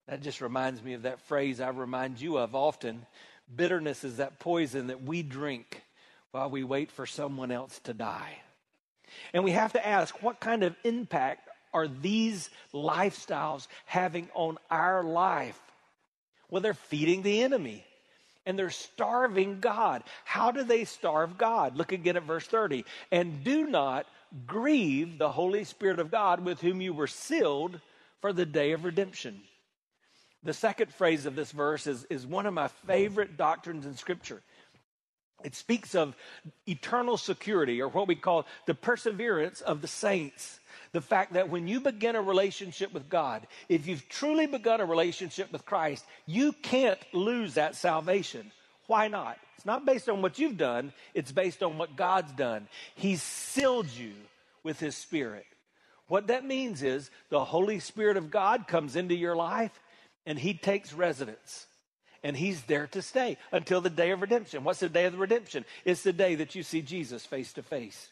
That 0.08 0.22
just 0.22 0.42
reminds 0.42 0.82
me 0.82 0.94
of 0.94 1.04
that 1.04 1.22
phrase 1.22 1.60
I 1.60 1.70
remind 1.70 2.22
you 2.22 2.38
of 2.38 2.56
often. 2.56 3.06
Bitterness 3.54 4.04
is 4.04 4.18
that 4.18 4.40
poison 4.40 4.88
that 4.88 5.04
we 5.04 5.24
drink 5.24 5.84
while 6.32 6.50
we 6.50 6.64
wait 6.64 6.92
for 6.92 7.06
someone 7.06 7.52
else 7.52 7.80
to 7.82 7.94
die. 7.94 8.38
And 9.34 9.44
we 9.44 9.52
have 9.52 9.74
to 9.74 9.86
ask 9.86 10.22
what 10.22 10.40
kind 10.40 10.64
of 10.64 10.76
impact 10.84 11.50
are 11.74 11.88
these 11.88 12.50
lifestyles 12.74 13.68
having 13.86 14.30
on 14.34 14.58
our 14.70 15.04
life? 15.04 15.60
Well, 16.50 16.62
they're 16.62 16.74
feeding 16.74 17.22
the 17.22 17.44
enemy 17.44 17.86
and 18.48 18.58
they're 18.58 18.72
starving 18.72 19.60
God. 19.60 20.04
How 20.24 20.52
do 20.52 20.64
they 20.64 20.86
starve 20.86 21.38
God? 21.38 21.78
Look 21.78 21.92
again 21.92 22.18
at 22.18 22.24
verse 22.24 22.48
30. 22.48 22.86
And 23.12 23.44
do 23.44 23.68
not 23.68 24.08
grieve 24.48 25.20
the 25.20 25.30
Holy 25.30 25.66
Spirit 25.66 26.00
of 26.00 26.10
God 26.10 26.44
with 26.44 26.62
whom 26.62 26.82
you 26.82 26.94
were 26.94 27.08
sealed 27.08 27.80
for 28.22 28.34
the 28.34 28.46
day 28.46 28.72
of 28.72 28.86
redemption. 28.86 29.42
The 30.44 30.54
second 30.54 30.94
phrase 30.94 31.26
of 31.26 31.36
this 31.36 31.52
verse 31.52 31.88
is, 31.88 32.06
is 32.06 32.26
one 32.26 32.46
of 32.46 32.54
my 32.54 32.70
favorite 32.88 33.38
doctrines 33.38 33.86
in 33.86 33.98
Scripture. 33.98 34.42
It 35.44 35.54
speaks 35.54 35.94
of 35.94 36.16
eternal 36.68 37.18
security, 37.18 37.82
or 37.82 37.90
what 37.90 38.08
we 38.08 38.16
call 38.16 38.48
the 38.66 38.74
perseverance 38.74 39.62
of 39.62 39.82
the 39.82 39.88
saints. 39.88 40.60
The 40.92 41.02
fact 41.02 41.34
that 41.34 41.50
when 41.50 41.68
you 41.68 41.80
begin 41.80 42.16
a 42.16 42.22
relationship 42.22 42.94
with 42.94 43.10
God, 43.10 43.48
if 43.70 43.88
you've 43.88 44.08
truly 44.10 44.48
begun 44.48 44.82
a 44.82 44.86
relationship 44.86 45.52
with 45.52 45.66
Christ, 45.66 46.06
you 46.26 46.54
can't 46.54 47.00
lose 47.14 47.56
that 47.56 47.76
salvation. 47.76 48.52
Why 48.88 49.08
not? 49.08 49.38
It's 49.56 49.66
not 49.66 49.86
based 49.86 50.08
on 50.10 50.22
what 50.22 50.40
you've 50.40 50.58
done, 50.58 50.94
it's 51.14 51.32
based 51.32 51.64
on 51.64 51.78
what 51.78 51.96
God's 51.96 52.32
done. 52.32 52.68
He's 52.96 53.22
sealed 53.22 53.90
you 53.90 54.14
with 54.64 54.80
His 54.80 54.96
Spirit. 54.96 55.46
What 56.08 56.28
that 56.28 56.46
means 56.46 56.84
is 56.84 57.10
the 57.30 57.44
Holy 57.44 57.80
Spirit 57.80 58.18
of 58.18 58.32
God 58.32 58.68
comes 58.68 58.96
into 58.96 59.16
your 59.16 59.36
life 59.36 59.78
and 60.26 60.40
He 60.40 60.54
takes 60.54 60.94
residence. 60.94 61.68
And 62.24 62.36
he's 62.36 62.64
there 62.64 62.88
to 62.88 63.02
stay 63.02 63.38
until 63.52 63.80
the 63.80 63.90
day 63.90 64.12
of 64.12 64.22
redemption. 64.22 64.64
What's 64.64 64.80
the 64.80 64.90
day 64.90 65.06
of 65.06 65.14
the 65.14 65.20
redemption? 65.20 65.64
It's 65.86 66.02
the 66.02 66.12
day 66.12 66.36
that 66.36 66.56
you 66.56 66.64
see 66.64 66.82
Jesus 66.82 67.26
face 67.26 67.54
to 67.54 67.64
face. 67.64 68.10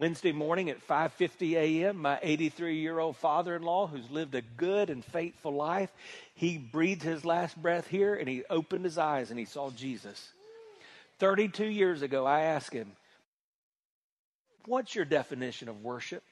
Wednesday 0.00 0.32
morning 0.32 0.70
at 0.70 0.86
5:50 0.88 1.52
a.m., 1.56 1.98
my 1.98 2.18
83-year-old 2.24 3.18
father-in-law 3.18 3.88
who's 3.88 4.10
lived 4.10 4.34
a 4.34 4.40
good 4.40 4.88
and 4.88 5.04
faithful 5.04 5.52
life, 5.52 5.90
he 6.34 6.56
breathed 6.56 7.02
his 7.02 7.26
last 7.26 7.60
breath 7.60 7.86
here 7.86 8.14
and 8.14 8.26
he 8.26 8.42
opened 8.48 8.86
his 8.86 8.96
eyes 8.96 9.28
and 9.28 9.38
he 9.38 9.44
saw 9.44 9.70
Jesus. 9.70 10.32
32 11.18 11.66
years 11.66 12.00
ago, 12.00 12.24
I 12.24 12.40
asked 12.40 12.72
him, 12.72 12.92
"What's 14.64 14.94
your 14.94 15.04
definition 15.04 15.68
of 15.68 15.84
worship?" 15.84 16.24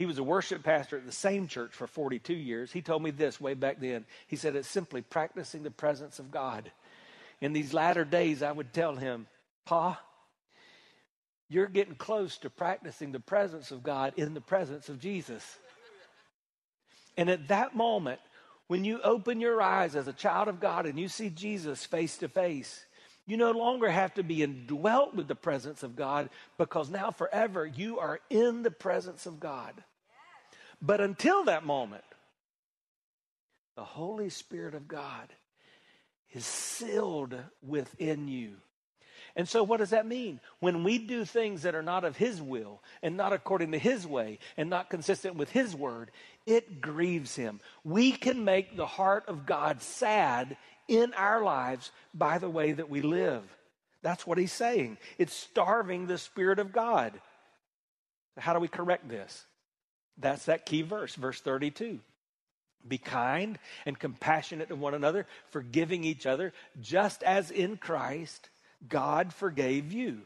He 0.00 0.06
was 0.06 0.18
a 0.18 0.24
worship 0.24 0.64
pastor 0.64 0.96
at 0.96 1.06
the 1.06 1.12
same 1.12 1.46
church 1.46 1.72
for 1.72 1.86
42 1.86 2.34
years. 2.34 2.72
He 2.72 2.82
told 2.82 3.02
me 3.02 3.12
this 3.12 3.40
way 3.40 3.54
back 3.54 3.78
then. 3.78 4.06
He 4.26 4.34
said 4.34 4.56
it's 4.56 4.66
simply 4.66 5.02
practicing 5.02 5.62
the 5.62 5.70
presence 5.70 6.18
of 6.18 6.32
God. 6.32 6.72
In 7.40 7.52
these 7.52 7.72
latter 7.72 8.04
days, 8.04 8.42
I 8.42 8.50
would 8.50 8.72
tell 8.72 8.96
him, 8.96 9.28
"Pa, 9.66 10.02
you're 11.50 11.66
getting 11.66 11.96
close 11.96 12.38
to 12.38 12.48
practicing 12.48 13.10
the 13.10 13.20
presence 13.20 13.72
of 13.72 13.82
God 13.82 14.14
in 14.16 14.34
the 14.34 14.40
presence 14.40 14.88
of 14.88 15.00
Jesus. 15.00 15.58
And 17.16 17.28
at 17.28 17.48
that 17.48 17.74
moment, 17.74 18.20
when 18.68 18.84
you 18.84 19.00
open 19.02 19.40
your 19.40 19.60
eyes 19.60 19.96
as 19.96 20.06
a 20.06 20.12
child 20.12 20.46
of 20.46 20.60
God 20.60 20.86
and 20.86 20.98
you 20.98 21.08
see 21.08 21.28
Jesus 21.28 21.84
face 21.84 22.16
to 22.18 22.28
face, 22.28 22.86
you 23.26 23.36
no 23.36 23.50
longer 23.50 23.90
have 23.90 24.14
to 24.14 24.22
be 24.22 24.44
indwelt 24.44 25.14
with 25.14 25.26
the 25.26 25.34
presence 25.34 25.82
of 25.82 25.96
God 25.96 26.30
because 26.56 26.88
now 26.88 27.10
forever 27.10 27.66
you 27.66 27.98
are 27.98 28.20
in 28.30 28.62
the 28.62 28.70
presence 28.70 29.26
of 29.26 29.40
God. 29.40 29.74
But 30.80 31.00
until 31.00 31.44
that 31.44 31.66
moment, 31.66 32.04
the 33.74 33.84
Holy 33.84 34.30
Spirit 34.30 34.74
of 34.74 34.86
God 34.86 35.28
is 36.32 36.46
sealed 36.46 37.36
within 37.60 38.28
you. 38.28 38.56
And 39.36 39.48
so, 39.48 39.62
what 39.62 39.78
does 39.78 39.90
that 39.90 40.06
mean? 40.06 40.40
When 40.58 40.84
we 40.84 40.98
do 40.98 41.24
things 41.24 41.62
that 41.62 41.74
are 41.74 41.82
not 41.82 42.04
of 42.04 42.16
His 42.16 42.42
will 42.42 42.82
and 43.02 43.16
not 43.16 43.32
according 43.32 43.72
to 43.72 43.78
His 43.78 44.06
way 44.06 44.38
and 44.56 44.68
not 44.68 44.90
consistent 44.90 45.36
with 45.36 45.50
His 45.50 45.74
word, 45.74 46.10
it 46.46 46.80
grieves 46.80 47.36
Him. 47.36 47.60
We 47.84 48.12
can 48.12 48.44
make 48.44 48.76
the 48.76 48.86
heart 48.86 49.24
of 49.28 49.46
God 49.46 49.82
sad 49.82 50.56
in 50.88 51.14
our 51.14 51.42
lives 51.42 51.92
by 52.12 52.38
the 52.38 52.50
way 52.50 52.72
that 52.72 52.90
we 52.90 53.02
live. 53.02 53.42
That's 54.02 54.26
what 54.26 54.38
He's 54.38 54.52
saying. 54.52 54.98
It's 55.18 55.34
starving 55.34 56.06
the 56.06 56.18
Spirit 56.18 56.58
of 56.58 56.72
God. 56.72 57.20
How 58.36 58.52
do 58.52 58.60
we 58.60 58.68
correct 58.68 59.08
this? 59.08 59.44
That's 60.18 60.46
that 60.46 60.66
key 60.66 60.82
verse, 60.82 61.14
verse 61.14 61.40
32. 61.40 62.00
Be 62.86 62.98
kind 62.98 63.58
and 63.84 63.98
compassionate 63.98 64.68
to 64.68 64.74
one 64.74 64.94
another, 64.94 65.26
forgiving 65.50 66.02
each 66.02 66.26
other, 66.26 66.52
just 66.80 67.22
as 67.22 67.50
in 67.50 67.76
Christ 67.76 68.48
God 68.88 69.32
forgave 69.32 69.92
you. 69.92 70.22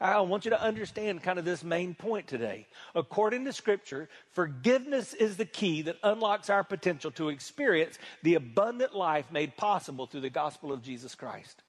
I 0.00 0.20
want 0.20 0.44
you 0.44 0.50
to 0.50 0.60
understand 0.60 1.22
kind 1.22 1.38
of 1.38 1.44
this 1.44 1.62
main 1.62 1.94
point 1.94 2.26
today. 2.26 2.66
According 2.94 3.44
to 3.44 3.52
Scripture, 3.52 4.08
forgiveness 4.32 5.14
is 5.14 5.36
the 5.36 5.44
key 5.44 5.82
that 5.82 5.96
unlocks 6.02 6.50
our 6.50 6.64
potential 6.64 7.12
to 7.12 7.28
experience 7.28 7.98
the 8.22 8.34
abundant 8.34 8.96
life 8.96 9.30
made 9.30 9.56
possible 9.56 10.06
through 10.06 10.22
the 10.22 10.30
gospel 10.30 10.72
of 10.72 10.82
Jesus 10.82 11.14
Christ. 11.14 11.62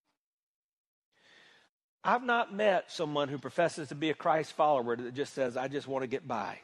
I've 2.04 2.24
not 2.24 2.54
met 2.54 2.92
someone 2.92 3.30
who 3.30 3.38
professes 3.38 3.90
to 3.90 3.96
be 3.96 4.10
a 4.10 4.16
Christ 4.16 4.54
follower 4.54 4.96
that 4.96 5.14
just 5.14 5.34
says, 5.34 5.56
I 5.56 5.68
just 5.68 5.88
want 5.88 6.02
to 6.02 6.08
get 6.08 6.28
by. 6.28 6.60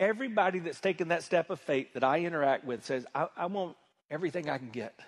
Everybody 0.00 0.58
that's 0.58 0.80
taken 0.80 1.08
that 1.08 1.22
step 1.22 1.48
of 1.48 1.60
faith 1.60 1.94
that 1.94 2.04
I 2.04 2.20
interact 2.20 2.64
with 2.64 2.84
says, 2.84 3.06
I, 3.14 3.28
I 3.36 3.46
want 3.46 3.76
everything 4.10 4.50
I 4.50 4.58
can 4.58 4.70
get. 4.70 4.98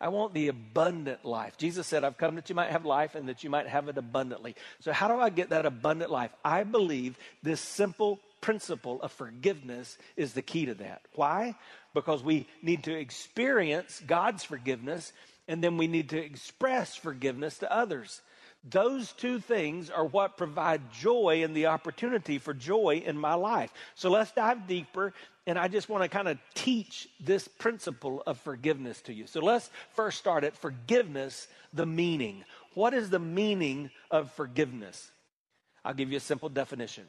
I 0.00 0.08
want 0.08 0.32
the 0.32 0.48
abundant 0.48 1.24
life. 1.24 1.56
Jesus 1.56 1.86
said, 1.86 2.04
I've 2.04 2.18
come 2.18 2.36
that 2.36 2.48
you 2.48 2.54
might 2.54 2.70
have 2.70 2.84
life 2.84 3.14
and 3.14 3.28
that 3.28 3.42
you 3.42 3.50
might 3.50 3.66
have 3.66 3.88
it 3.88 3.98
abundantly. 3.98 4.54
So, 4.80 4.92
how 4.92 5.08
do 5.08 5.18
I 5.18 5.30
get 5.30 5.50
that 5.50 5.66
abundant 5.66 6.10
life? 6.10 6.30
I 6.44 6.62
believe 6.62 7.18
this 7.42 7.60
simple 7.60 8.20
principle 8.40 9.02
of 9.02 9.10
forgiveness 9.12 9.98
is 10.16 10.32
the 10.32 10.42
key 10.42 10.66
to 10.66 10.74
that. 10.74 11.02
Why? 11.14 11.56
Because 11.94 12.22
we 12.22 12.46
need 12.62 12.84
to 12.84 12.94
experience 12.94 14.00
God's 14.06 14.44
forgiveness 14.44 15.12
and 15.48 15.64
then 15.64 15.76
we 15.78 15.86
need 15.86 16.10
to 16.10 16.18
express 16.18 16.94
forgiveness 16.94 17.58
to 17.58 17.72
others. 17.74 18.20
Those 18.68 19.12
two 19.12 19.40
things 19.40 19.88
are 19.88 20.04
what 20.04 20.36
provide 20.36 20.92
joy 20.92 21.42
and 21.42 21.54
the 21.54 21.66
opportunity 21.66 22.38
for 22.38 22.52
joy 22.52 23.02
in 23.04 23.16
my 23.16 23.34
life. 23.34 23.72
So 23.94 24.10
let's 24.10 24.32
dive 24.32 24.66
deeper. 24.66 25.14
And 25.48 25.58
I 25.58 25.66
just 25.66 25.88
want 25.88 26.02
to 26.02 26.10
kind 26.10 26.28
of 26.28 26.36
teach 26.54 27.08
this 27.18 27.48
principle 27.48 28.22
of 28.26 28.36
forgiveness 28.38 29.00
to 29.02 29.14
you. 29.14 29.26
So 29.26 29.40
let's 29.40 29.70
first 29.94 30.18
start 30.18 30.44
at 30.44 30.54
forgiveness, 30.54 31.48
the 31.72 31.86
meaning. 31.86 32.44
What 32.74 32.92
is 32.92 33.08
the 33.08 33.18
meaning 33.18 33.90
of 34.10 34.30
forgiveness? 34.32 35.10
I'll 35.82 35.94
give 35.94 36.10
you 36.10 36.18
a 36.18 36.20
simple 36.20 36.50
definition. 36.50 37.04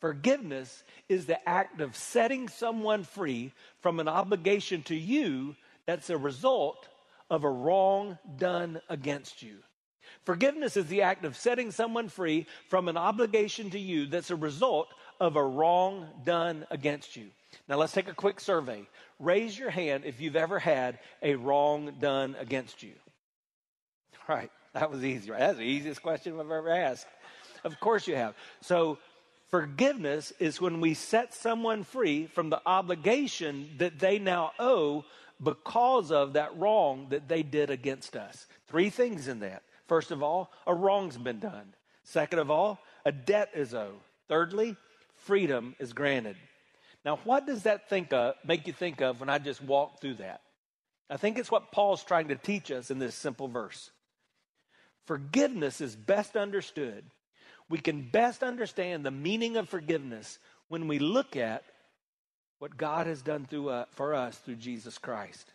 Forgiveness 0.00 0.84
is 1.10 1.26
the 1.26 1.46
act 1.46 1.82
of 1.82 1.94
setting 1.94 2.48
someone 2.48 3.04
free 3.04 3.52
from 3.82 4.00
an 4.00 4.08
obligation 4.08 4.82
to 4.84 4.96
you 4.96 5.54
that's 5.84 6.08
a 6.08 6.16
result 6.16 6.88
of 7.28 7.44
a 7.44 7.50
wrong 7.50 8.16
done 8.38 8.80
against 8.88 9.42
you. 9.42 9.58
Forgiveness 10.24 10.78
is 10.78 10.86
the 10.86 11.02
act 11.02 11.26
of 11.26 11.36
setting 11.36 11.70
someone 11.70 12.08
free 12.08 12.46
from 12.70 12.88
an 12.88 12.96
obligation 12.96 13.68
to 13.68 13.78
you 13.78 14.06
that's 14.06 14.30
a 14.30 14.36
result 14.36 14.88
of 15.20 15.36
a 15.36 15.44
wrong 15.44 16.08
done 16.24 16.66
against 16.70 17.16
you. 17.16 17.26
Now, 17.68 17.76
let's 17.76 17.92
take 17.92 18.08
a 18.08 18.14
quick 18.14 18.40
survey. 18.40 18.86
Raise 19.18 19.58
your 19.58 19.70
hand 19.70 20.04
if 20.04 20.20
you've 20.20 20.36
ever 20.36 20.58
had 20.58 20.98
a 21.22 21.34
wrong 21.34 21.92
done 22.00 22.36
against 22.38 22.82
you. 22.82 22.92
All 24.28 24.36
right, 24.36 24.50
that 24.72 24.90
was 24.90 25.04
easy, 25.04 25.30
right? 25.30 25.40
That's 25.40 25.58
the 25.58 25.64
easiest 25.64 26.02
question 26.02 26.34
I've 26.34 26.40
ever 26.40 26.70
asked. 26.70 27.06
Of 27.64 27.78
course, 27.80 28.06
you 28.06 28.16
have. 28.16 28.34
So, 28.60 28.98
forgiveness 29.48 30.32
is 30.38 30.60
when 30.60 30.80
we 30.80 30.94
set 30.94 31.34
someone 31.34 31.84
free 31.84 32.26
from 32.26 32.50
the 32.50 32.60
obligation 32.66 33.70
that 33.78 33.98
they 33.98 34.18
now 34.18 34.52
owe 34.58 35.04
because 35.42 36.10
of 36.10 36.34
that 36.34 36.56
wrong 36.58 37.06
that 37.10 37.28
they 37.28 37.42
did 37.42 37.70
against 37.70 38.16
us. 38.16 38.46
Three 38.68 38.90
things 38.90 39.28
in 39.28 39.40
that. 39.40 39.62
First 39.86 40.10
of 40.10 40.22
all, 40.22 40.50
a 40.66 40.74
wrong's 40.74 41.16
been 41.16 41.38
done. 41.38 41.74
Second 42.04 42.38
of 42.38 42.50
all, 42.50 42.78
a 43.04 43.12
debt 43.12 43.50
is 43.54 43.74
owed. 43.74 44.00
Thirdly, 44.28 44.76
freedom 45.14 45.74
is 45.78 45.92
granted. 45.92 46.36
Now, 47.06 47.20
what 47.22 47.46
does 47.46 47.62
that 47.62 47.88
think 47.88 48.12
of, 48.12 48.34
make 48.44 48.66
you 48.66 48.72
think 48.72 49.00
of 49.00 49.20
when 49.20 49.30
I 49.30 49.38
just 49.38 49.62
walk 49.62 50.00
through 50.00 50.14
that? 50.14 50.40
I 51.08 51.16
think 51.16 51.38
it's 51.38 51.52
what 51.52 51.70
Paul's 51.70 52.02
trying 52.02 52.28
to 52.28 52.34
teach 52.34 52.72
us 52.72 52.90
in 52.90 52.98
this 52.98 53.14
simple 53.14 53.46
verse. 53.46 53.92
Forgiveness 55.06 55.80
is 55.80 55.94
best 55.94 56.36
understood. 56.36 57.04
We 57.70 57.78
can 57.78 58.10
best 58.10 58.42
understand 58.42 59.06
the 59.06 59.12
meaning 59.12 59.56
of 59.56 59.68
forgiveness 59.68 60.40
when 60.66 60.88
we 60.88 60.98
look 60.98 61.36
at 61.36 61.62
what 62.58 62.76
God 62.76 63.06
has 63.06 63.22
done 63.22 63.44
through, 63.44 63.68
uh, 63.68 63.84
for 63.92 64.12
us 64.12 64.36
through 64.38 64.56
Jesus 64.56 64.98
Christ. 64.98 65.52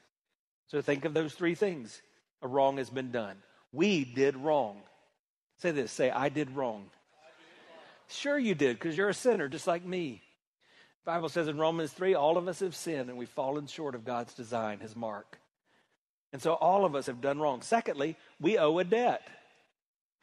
So 0.67 0.81
think 0.81 1.03
of 1.03 1.13
those 1.13 1.33
three 1.33 1.55
things. 1.55 2.01
A 2.41 2.47
wrong 2.47 2.77
has 2.77 2.89
been 2.89 3.11
done. 3.11 3.35
We 3.73 4.05
did 4.05 4.37
wrong. 4.37 4.77
Say 5.57 5.71
this 5.71 5.91
say, 5.91 6.11
I 6.11 6.29
did 6.29 6.55
wrong. 6.55 6.85
Sure, 8.07 8.39
you 8.39 8.55
did, 8.55 8.79
because 8.79 8.97
you're 8.97 9.09
a 9.09 9.13
sinner 9.13 9.49
just 9.49 9.67
like 9.67 9.83
me. 9.85 10.21
The 11.03 11.11
Bible 11.11 11.29
says 11.29 11.47
in 11.47 11.57
Romans 11.57 11.91
3 11.91 12.13
all 12.13 12.37
of 12.37 12.47
us 12.47 12.59
have 12.59 12.75
sinned 12.75 13.09
and 13.09 13.17
we've 13.17 13.29
fallen 13.29 13.67
short 13.67 13.95
of 13.95 14.05
God's 14.05 14.33
design, 14.33 14.79
his 14.79 14.95
mark. 14.95 15.39
And 16.31 16.41
so 16.41 16.53
all 16.53 16.85
of 16.85 16.95
us 16.95 17.07
have 17.07 17.21
done 17.21 17.39
wrong. 17.39 17.61
Secondly, 17.61 18.15
we 18.39 18.57
owe 18.57 18.77
a 18.77 18.83
debt. 18.83 19.27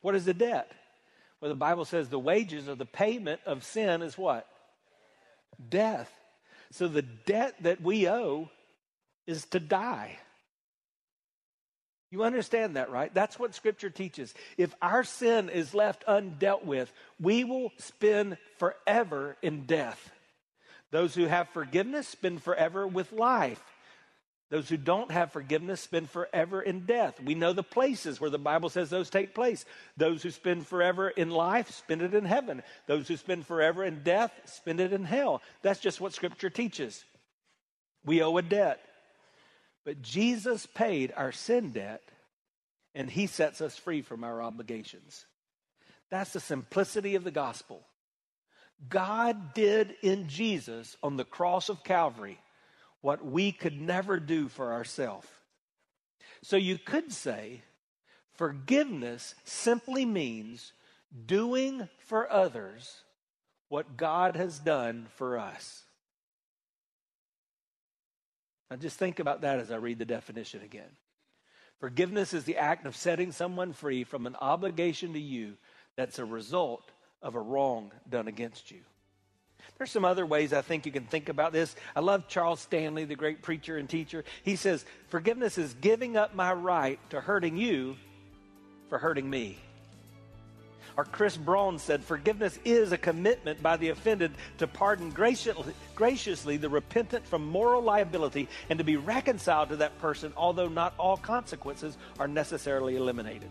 What 0.00 0.14
is 0.14 0.24
the 0.24 0.34
debt? 0.34 0.70
Well, 1.40 1.50
the 1.50 1.56
Bible 1.56 1.84
says 1.84 2.08
the 2.08 2.18
wages 2.18 2.68
or 2.68 2.74
the 2.74 2.86
payment 2.86 3.40
of 3.44 3.64
sin 3.64 4.02
is 4.02 4.16
what? 4.16 4.46
Death. 5.68 6.10
So 6.70 6.88
the 6.88 7.02
debt 7.02 7.54
that 7.62 7.80
we 7.80 8.08
owe 8.08 8.48
is 9.26 9.44
to 9.46 9.60
die. 9.60 10.18
You 12.10 12.24
understand 12.24 12.76
that, 12.76 12.90
right? 12.90 13.12
That's 13.12 13.38
what 13.38 13.54
Scripture 13.54 13.90
teaches. 13.90 14.32
If 14.56 14.74
our 14.80 15.04
sin 15.04 15.50
is 15.50 15.74
left 15.74 16.06
undealt 16.06 16.64
with, 16.64 16.90
we 17.20 17.44
will 17.44 17.70
spend 17.76 18.38
forever 18.58 19.36
in 19.42 19.66
death. 19.66 20.10
Those 20.90 21.14
who 21.14 21.26
have 21.26 21.48
forgiveness 21.50 22.08
spend 22.08 22.42
forever 22.42 22.86
with 22.86 23.12
life. 23.12 23.62
Those 24.50 24.68
who 24.70 24.78
don't 24.78 25.10
have 25.10 25.32
forgiveness 25.32 25.82
spend 25.82 26.08
forever 26.08 26.62
in 26.62 26.86
death. 26.86 27.20
We 27.22 27.34
know 27.34 27.52
the 27.52 27.62
places 27.62 28.18
where 28.18 28.30
the 28.30 28.38
Bible 28.38 28.70
says 28.70 28.88
those 28.88 29.10
take 29.10 29.34
place. 29.34 29.66
Those 29.98 30.22
who 30.22 30.30
spend 30.30 30.66
forever 30.66 31.10
in 31.10 31.30
life 31.30 31.70
spend 31.70 32.00
it 32.00 32.14
in 32.14 32.24
heaven. 32.24 32.62
Those 32.86 33.08
who 33.08 33.18
spend 33.18 33.46
forever 33.46 33.84
in 33.84 34.02
death 34.02 34.32
spend 34.46 34.80
it 34.80 34.94
in 34.94 35.04
hell. 35.04 35.42
That's 35.60 35.80
just 35.80 36.00
what 36.00 36.14
Scripture 36.14 36.48
teaches. 36.48 37.04
We 38.06 38.22
owe 38.22 38.38
a 38.38 38.42
debt. 38.42 38.80
But 39.84 40.00
Jesus 40.00 40.64
paid 40.64 41.12
our 41.14 41.32
sin 41.32 41.72
debt 41.72 42.02
and 42.94 43.10
he 43.10 43.26
sets 43.26 43.60
us 43.60 43.76
free 43.76 44.00
from 44.00 44.24
our 44.24 44.42
obligations. 44.42 45.26
That's 46.10 46.32
the 46.32 46.40
simplicity 46.40 47.16
of 47.16 47.24
the 47.24 47.30
gospel. 47.30 47.82
God 48.88 49.54
did 49.54 49.96
in 50.02 50.28
Jesus 50.28 50.96
on 51.02 51.16
the 51.16 51.24
cross 51.24 51.68
of 51.68 51.82
Calvary 51.82 52.38
what 53.00 53.24
we 53.24 53.52
could 53.52 53.80
never 53.80 54.18
do 54.20 54.48
for 54.48 54.72
ourselves. 54.72 55.26
So 56.42 56.56
you 56.56 56.78
could 56.78 57.12
say 57.12 57.62
forgiveness 58.34 59.34
simply 59.44 60.04
means 60.04 60.72
doing 61.26 61.88
for 62.06 62.30
others 62.30 63.02
what 63.68 63.96
God 63.96 64.36
has 64.36 64.58
done 64.58 65.06
for 65.16 65.38
us. 65.38 65.82
Now, 68.70 68.76
just 68.76 68.98
think 68.98 69.18
about 69.18 69.40
that 69.42 69.58
as 69.58 69.70
I 69.70 69.76
read 69.76 69.98
the 69.98 70.04
definition 70.04 70.62
again. 70.62 70.90
Forgiveness 71.80 72.34
is 72.34 72.44
the 72.44 72.56
act 72.56 72.86
of 72.86 72.96
setting 72.96 73.32
someone 73.32 73.72
free 73.72 74.04
from 74.04 74.26
an 74.26 74.36
obligation 74.40 75.12
to 75.14 75.20
you 75.20 75.54
that's 75.96 76.18
a 76.18 76.24
result 76.24 76.90
of 77.22 77.34
a 77.34 77.40
wrong 77.40 77.90
done 78.08 78.28
against 78.28 78.70
you. 78.70 78.80
There's 79.76 79.90
some 79.90 80.04
other 80.04 80.26
ways 80.26 80.52
I 80.52 80.62
think 80.62 80.86
you 80.86 80.92
can 80.92 81.04
think 81.04 81.28
about 81.28 81.52
this. 81.52 81.74
I 81.94 82.00
love 82.00 82.26
Charles 82.26 82.60
Stanley, 82.60 83.04
the 83.04 83.14
great 83.14 83.42
preacher 83.42 83.76
and 83.76 83.88
teacher. 83.88 84.24
He 84.42 84.56
says, 84.56 84.84
Forgiveness 85.08 85.56
is 85.56 85.74
giving 85.74 86.16
up 86.16 86.34
my 86.34 86.52
right 86.52 86.98
to 87.10 87.20
hurting 87.20 87.56
you 87.56 87.96
for 88.88 88.98
hurting 88.98 89.28
me. 89.28 89.58
Or 90.96 91.04
Chris 91.04 91.36
Braun 91.36 91.78
said, 91.78 92.02
Forgiveness 92.02 92.58
is 92.64 92.90
a 92.90 92.98
commitment 92.98 93.62
by 93.62 93.76
the 93.76 93.90
offended 93.90 94.32
to 94.58 94.66
pardon 94.66 95.10
graciously, 95.10 95.72
graciously 95.94 96.56
the 96.56 96.68
repentant 96.68 97.24
from 97.24 97.46
moral 97.46 97.82
liability 97.82 98.48
and 98.68 98.78
to 98.78 98.84
be 98.84 98.96
reconciled 98.96 99.68
to 99.68 99.76
that 99.76 99.96
person, 100.00 100.32
although 100.36 100.66
not 100.66 100.94
all 100.98 101.16
consequences 101.16 101.96
are 102.18 102.26
necessarily 102.26 102.96
eliminated. 102.96 103.50